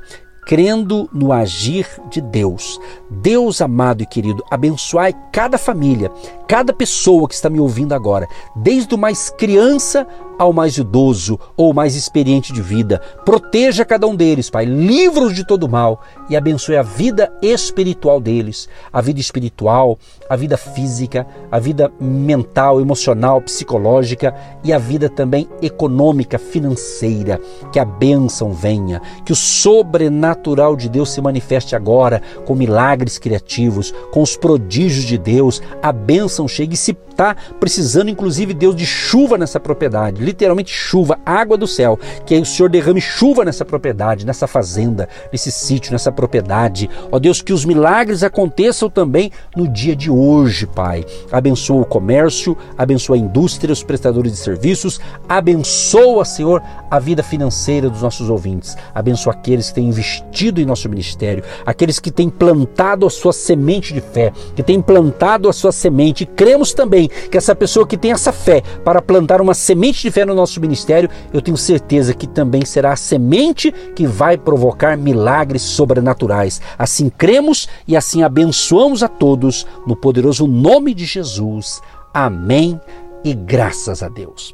crendo 0.45 1.09
no 1.13 1.31
agir 1.31 1.87
de 2.09 2.21
Deus. 2.21 2.79
Deus 3.09 3.61
amado 3.61 4.03
e 4.03 4.05
querido, 4.05 4.43
abençoai 4.51 5.13
cada 5.31 5.57
família, 5.57 6.11
cada 6.47 6.73
pessoa 6.73 7.27
que 7.27 7.33
está 7.33 7.49
me 7.49 7.59
ouvindo 7.59 7.93
agora, 7.93 8.27
desde 8.55 8.93
o 8.93 8.97
mais 8.97 9.29
criança 9.29 10.07
ao 10.37 10.53
mais 10.53 10.77
idoso 10.77 11.39
ou 11.55 11.73
mais 11.73 11.95
experiente 11.95 12.53
de 12.53 12.61
vida. 12.61 13.01
Proteja 13.25 13.85
cada 13.85 14.07
um 14.07 14.15
deles, 14.15 14.49
Pai. 14.49 14.65
Livra-os 14.65 15.33
de 15.33 15.45
todo 15.45 15.69
mal 15.69 16.01
e 16.29 16.35
abençoe 16.35 16.75
a 16.75 16.81
vida 16.81 17.31
espiritual 17.41 18.19
deles, 18.19 18.67
a 18.91 19.01
vida 19.01 19.19
espiritual, 19.19 19.97
a 20.29 20.35
vida 20.35 20.57
física, 20.57 21.27
a 21.51 21.59
vida 21.59 21.91
mental, 21.99 22.81
emocional, 22.81 23.41
psicológica 23.41 24.33
e 24.63 24.71
a 24.73 24.77
vida 24.77 25.09
também 25.09 25.47
econômica, 25.61 26.37
financeira. 26.37 27.39
Que 27.71 27.79
a 27.79 27.85
bênção 27.85 28.51
venha, 28.51 29.01
que 29.25 29.31
o 29.31 29.35
sobrenatural 29.35 30.75
de 30.75 30.89
Deus 30.89 31.11
se 31.11 31.21
manifeste 31.21 31.75
agora 31.75 32.21
com 32.45 32.55
milagres 32.55 33.17
criativos, 33.17 33.93
com 34.11 34.21
os 34.21 34.35
prodígios 34.35 35.05
de 35.05 35.17
Deus. 35.17 35.61
A 35.81 35.91
bênção 35.91 36.47
chegue 36.47 36.75
e 36.75 36.77
se 36.77 36.93
está 37.13 37.35
precisando, 37.59 38.09
inclusive, 38.09 38.53
Deus 38.53 38.75
de 38.75 38.85
chuva 38.85 39.37
nessa 39.37 39.59
propriedade, 39.59 40.23
literalmente 40.23 40.71
chuva, 40.71 41.17
água 41.25 41.55
do 41.55 41.67
céu, 41.67 41.97
que 42.25 42.33
aí 42.33 42.41
o 42.41 42.45
Senhor 42.45 42.69
derrame 42.69 42.99
chuva 42.99 43.45
nessa 43.45 43.63
propriedade, 43.63 44.25
nessa 44.25 44.47
fazenda, 44.47 45.07
nesse 45.31 45.51
sítio, 45.51 45.93
nessa 45.93 46.11
propriedade. 46.11 46.89
Ó 47.11 47.19
Deus, 47.19 47.41
que 47.41 47.53
os 47.53 47.63
milagres 47.63 48.23
aconteçam 48.23 48.89
também 48.89 49.31
no 49.55 49.67
dia 49.67 49.95
de 49.95 50.09
hoje, 50.09 50.65
Pai. 50.67 51.05
Abençoa 51.31 51.81
o 51.81 51.85
comércio, 51.85 52.57
abençoa 52.77 53.15
a 53.15 53.19
indústria, 53.19 53.71
os 53.71 53.83
prestadores 53.83 54.31
de 54.31 54.37
serviços, 54.39 54.99
abençoa, 55.29 56.25
Senhor, 56.25 56.61
a 56.89 56.99
vida 56.99 57.23
financeira 57.23 57.89
dos 57.89 58.01
nossos 58.01 58.29
ouvintes. 58.29 58.75
Abençoa 58.93 59.33
aqueles 59.33 59.69
que 59.69 59.75
têm 59.75 59.87
investido 59.87 60.59
em 60.59 60.65
nosso 60.65 60.89
ministério, 60.89 61.43
aqueles 61.65 61.99
que 61.99 62.11
têm 62.11 62.29
plantado 62.29 63.05
a 63.05 63.09
sua 63.09 63.33
semente 63.33 63.93
de 63.93 64.01
fé, 64.01 64.31
que 64.55 64.63
têm 64.63 64.81
plantado 64.81 65.47
a 65.47 65.53
sua 65.53 65.71
semente. 65.71 66.23
E 66.23 66.25
cremos 66.25 66.73
também 67.03 67.29
que 67.29 67.37
essa 67.37 67.55
pessoa 67.55 67.87
que 67.87 67.97
tem 67.97 68.11
essa 68.11 68.31
fé 68.31 68.61
para 68.83 69.01
plantar 69.01 69.41
uma 69.41 69.53
semente 69.53 70.01
de 70.01 70.11
fé 70.11 70.25
no 70.25 70.35
nosso 70.35 70.59
ministério, 70.61 71.09
eu 71.33 71.41
tenho 71.41 71.57
certeza 71.57 72.13
que 72.13 72.27
também 72.27 72.65
será 72.65 72.93
a 72.93 72.95
semente 72.95 73.71
que 73.95 74.05
vai 74.05 74.37
provocar 74.37 74.97
milagres 74.97 75.61
sobrenaturais. 75.61 76.61
Assim 76.77 77.09
cremos 77.09 77.67
e 77.87 77.95
assim 77.95 78.23
abençoamos 78.23 79.03
a 79.03 79.07
todos 79.07 79.65
no 79.85 79.95
poderoso 79.95 80.47
nome 80.47 80.93
de 80.93 81.05
Jesus. 81.05 81.81
Amém 82.13 82.79
e 83.23 83.33
graças 83.33 84.03
a 84.03 84.09
Deus. 84.09 84.53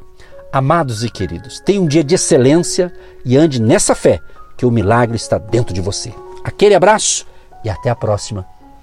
Amados 0.52 1.04
e 1.04 1.10
queridos, 1.10 1.60
tenha 1.60 1.80
um 1.80 1.86
dia 1.86 2.02
de 2.02 2.14
excelência 2.14 2.92
e 3.24 3.36
ande 3.36 3.62
nessa 3.62 3.94
fé 3.94 4.18
que 4.56 4.66
o 4.66 4.70
milagre 4.70 5.16
está 5.16 5.38
dentro 5.38 5.72
de 5.72 5.80
você. 5.80 6.12
Aquele 6.42 6.74
abraço 6.74 7.24
e 7.64 7.68
até 7.68 7.90
a 7.90 7.94
próxima 7.94 8.44